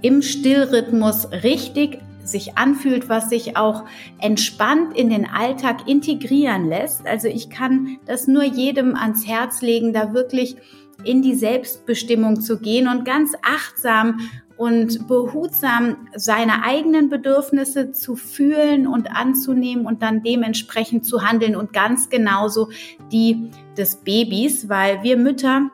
[0.01, 3.85] im Stillrhythmus richtig sich anfühlt, was sich auch
[4.21, 7.07] entspannt in den Alltag integrieren lässt.
[7.07, 10.57] Also ich kann das nur jedem ans Herz legen, da wirklich
[11.05, 14.21] in die Selbstbestimmung zu gehen und ganz achtsam
[14.57, 21.73] und behutsam seine eigenen Bedürfnisse zu fühlen und anzunehmen und dann dementsprechend zu handeln und
[21.73, 22.71] ganz genauso
[23.11, 25.71] die des Babys, weil wir Mütter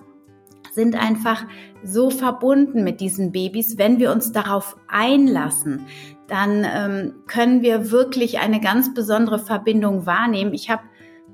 [0.73, 1.45] sind einfach
[1.85, 5.87] so verbunden mit diesen Babys, wenn wir uns darauf einlassen,
[6.29, 10.55] dann ähm, können wir wirklich eine ganz besondere Verbindung wahrnehmen.
[10.55, 10.83] Ich habe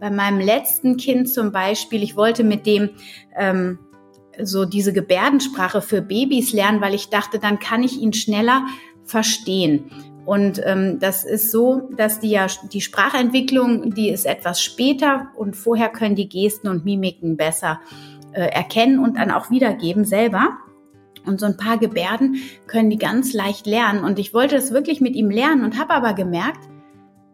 [0.00, 2.90] bei meinem letzten Kind zum Beispiel, ich wollte mit dem
[3.36, 3.78] ähm,
[4.42, 8.66] so diese Gebärdensprache für Babys lernen, weil ich dachte, dann kann ich ihn schneller
[9.04, 9.90] verstehen.
[10.26, 15.54] Und ähm, das ist so, dass die ja die Sprachentwicklung, die ist etwas später und
[15.54, 17.80] vorher können die Gesten und Mimiken besser
[18.36, 20.58] äh, erkennen und dann auch wiedergeben selber.
[21.24, 24.04] Und so ein paar Gebärden können die ganz leicht lernen.
[24.04, 26.60] Und ich wollte das wirklich mit ihm lernen und habe aber gemerkt,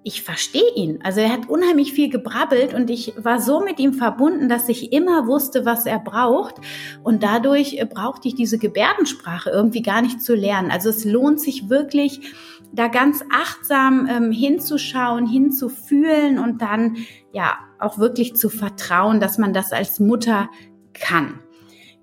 [0.05, 1.01] ich verstehe ihn.
[1.03, 4.93] Also er hat unheimlich viel gebrabbelt und ich war so mit ihm verbunden, dass ich
[4.93, 6.55] immer wusste, was er braucht.
[7.03, 10.71] Und dadurch brauchte ich diese Gebärdensprache irgendwie gar nicht zu lernen.
[10.71, 12.33] Also es lohnt sich wirklich,
[12.73, 16.97] da ganz achtsam ähm, hinzuschauen, hinzufühlen und dann
[17.33, 20.49] ja auch wirklich zu vertrauen, dass man das als Mutter
[20.95, 21.41] kann.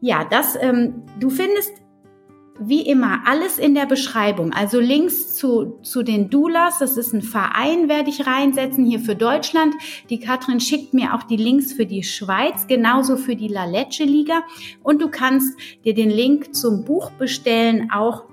[0.01, 1.73] Ja, das, ähm, du findest
[2.59, 4.51] wie immer alles in der Beschreibung.
[4.51, 9.15] Also Links zu, zu den Doulas, das ist ein Verein, werde ich reinsetzen hier für
[9.15, 9.73] Deutschland.
[10.09, 14.03] Die Katrin schickt mir auch die Links für die Schweiz, genauso für die La Lecce
[14.03, 14.43] Liga.
[14.83, 18.25] Und du kannst dir den Link zum Buch bestellen, auch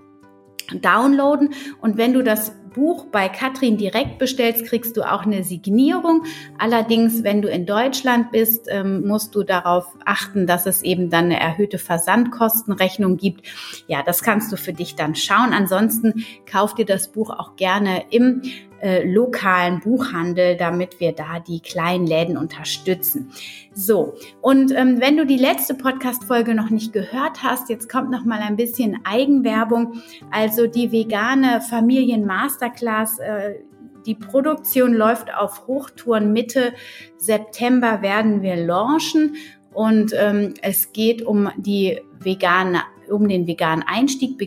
[0.74, 1.54] downloaden.
[1.80, 6.24] Und wenn du das Buch bei Katrin direkt bestellst, kriegst du auch eine Signierung.
[6.58, 11.24] Allerdings, wenn du in Deutschland bist, ähm, musst du darauf achten, dass es eben dann
[11.24, 13.46] eine erhöhte Versandkostenrechnung gibt.
[13.88, 15.54] Ja, das kannst du für dich dann schauen.
[15.54, 18.42] Ansonsten kauf dir das Buch auch gerne im
[18.80, 23.30] äh, lokalen Buchhandel, damit wir da die kleinen Läden unterstützen.
[23.72, 28.24] So, und ähm, wenn du die letzte Podcast-Folge noch nicht gehört hast, jetzt kommt noch
[28.24, 30.02] mal ein bisschen Eigenwerbung.
[30.30, 33.54] Also die vegane Familien-Masterclass, äh,
[34.06, 36.32] die Produktion läuft auf Hochtouren.
[36.32, 36.72] Mitte
[37.16, 39.36] September werden wir launchen
[39.72, 44.38] und ähm, es geht um die vegane, um den veganen Einstieg,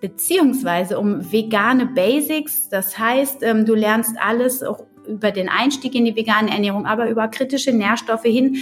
[0.00, 2.68] beziehungsweise um vegane Basics.
[2.68, 7.08] Das heißt, ähm, du lernst alles auch über den Einstieg in die vegane Ernährung, aber
[7.08, 8.58] über kritische Nährstoffe hin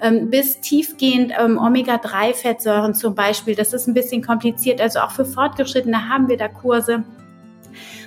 [0.00, 3.54] ähm, bis tiefgehend ähm, Omega-3-Fettsäuren zum Beispiel.
[3.54, 4.80] Das ist ein bisschen kompliziert.
[4.80, 7.04] Also auch für Fortgeschrittene haben wir da Kurse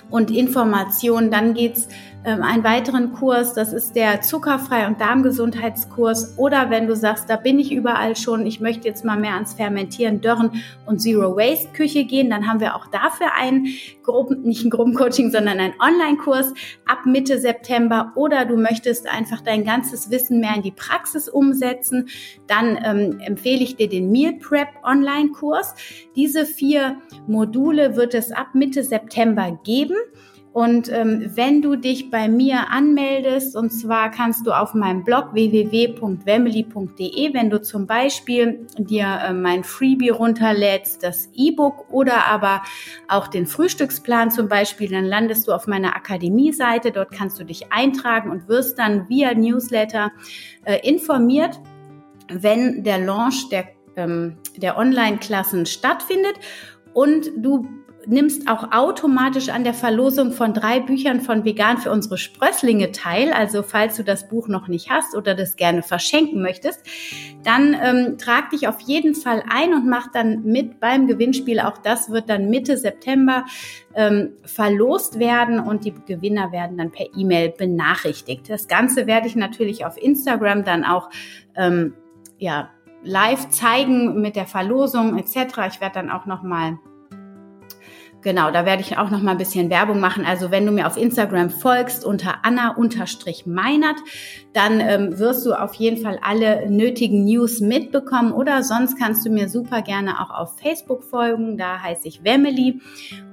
[0.09, 1.29] und Informationen.
[1.29, 1.88] Dann geht's
[2.24, 6.38] einen weiteren Kurs, das ist der Zuckerfrei- und Darmgesundheitskurs.
[6.38, 9.53] Oder wenn du sagst, da bin ich überall schon, ich möchte jetzt mal mehr ans
[9.53, 13.67] Fermentieren, Dörren und Zero Waste Küche gehen, dann haben wir auch dafür ein
[14.03, 16.53] Gruppen, nicht ein Gruppencoaching, sondern ein Online-Kurs
[16.86, 18.13] ab Mitte September.
[18.15, 22.07] Oder du möchtest einfach dein ganzes Wissen mehr in die Praxis umsetzen,
[22.47, 25.76] dann ähm, empfehle ich dir den Meal Prep Online-Kurs.
[26.15, 26.97] Diese vier
[27.28, 29.95] Module wird es ab Mitte September geben.
[30.54, 35.34] Und ähm, wenn du dich bei mir anmeldest, und zwar kannst du auf meinem Blog
[35.34, 42.62] www.wemily.de, wenn du zum Beispiel dir äh, mein Freebie runterlädst, das E-Book oder aber
[43.08, 46.91] auch den Frühstücksplan zum Beispiel, dann landest du auf meiner Akademie-Seite.
[46.91, 50.12] Dort kannst du dich eintragen und wirst dann via Newsletter
[50.66, 51.60] äh, informiert,
[52.30, 56.36] wenn der Launch der, ähm, der Online-Klassen stattfindet.
[56.93, 57.68] Und du
[58.06, 63.34] nimmst auch automatisch an der Verlosung von drei Büchern von Vegan für unsere Sprösslinge teil.
[63.34, 66.82] Also falls du das Buch noch nicht hast oder das gerne verschenken möchtest,
[67.43, 71.60] dann ähm, trag dich auf jeden Fall ein und mach dann mit beim Gewinnspiel.
[71.60, 73.45] Auch das wird dann Mitte September
[73.95, 78.49] ähm, verlost werden und die Gewinner werden dann per E-Mail benachrichtigt.
[78.49, 81.10] Das Ganze werde ich natürlich auf Instagram dann auch
[81.56, 81.93] ähm,
[82.38, 82.70] ja,
[83.04, 85.36] live zeigen mit der Verlosung etc.
[85.68, 86.80] Ich werde dann auch noch mal
[88.24, 90.26] genau, da werde ich auch noch mal ein bisschen Werbung machen.
[90.26, 93.97] Also wenn du mir auf Instagram folgst unter Anna-Meinert,
[94.53, 99.32] dann ähm, wirst du auf jeden Fall alle nötigen News mitbekommen oder sonst kannst du
[99.32, 101.57] mir super gerne auch auf Facebook folgen.
[101.57, 102.82] Da heiße ich Wemily.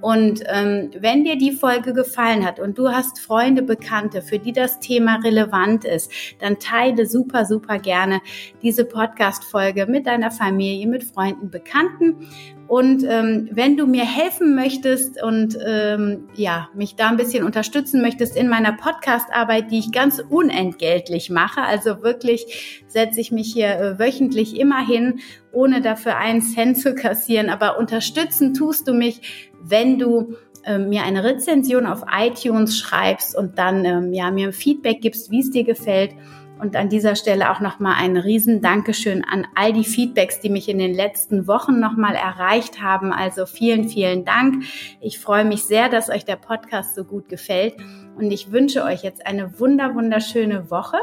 [0.00, 4.52] Und ähm, wenn dir die Folge gefallen hat und du hast Freunde, Bekannte, für die
[4.52, 6.10] das Thema relevant ist,
[6.40, 8.20] dann teile super, super gerne
[8.62, 12.28] diese Podcast-Folge mit deiner Familie, mit Freunden, Bekannten.
[12.70, 18.00] Und ähm, wenn du mir helfen möchtest und ähm, ja, mich da ein bisschen unterstützen
[18.00, 23.70] möchtest in meiner Podcast-Arbeit, die ich ganz unentgeltlich mache, also wirklich setze ich mich hier
[23.70, 25.18] äh, wöchentlich immer hin,
[25.50, 27.50] ohne dafür einen Cent zu kassieren.
[27.50, 33.58] Aber unterstützen tust du mich, wenn du ähm, mir eine Rezension auf iTunes schreibst und
[33.58, 36.12] dann ähm, ja mir Feedback gibst, wie es dir gefällt
[36.60, 40.68] und an dieser Stelle auch nochmal ein riesen Dankeschön an all die Feedbacks, die mich
[40.68, 43.12] in den letzten Wochen nochmal erreicht haben.
[43.12, 44.64] Also vielen, vielen Dank.
[45.00, 47.74] Ich freue mich sehr, dass euch der Podcast so gut gefällt
[48.16, 50.98] und ich wünsche euch jetzt eine wunder, wunderschöne Woche.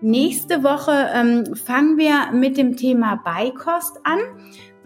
[0.00, 4.18] Nächste Woche ähm, fangen wir mit dem Thema Beikost an.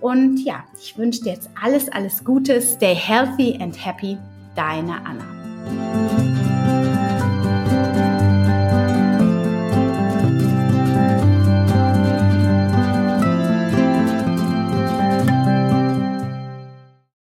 [0.00, 2.60] Und ja, ich wünsche dir jetzt alles, alles Gute.
[2.60, 4.18] Stay healthy and happy.
[4.54, 6.13] Deine Anna.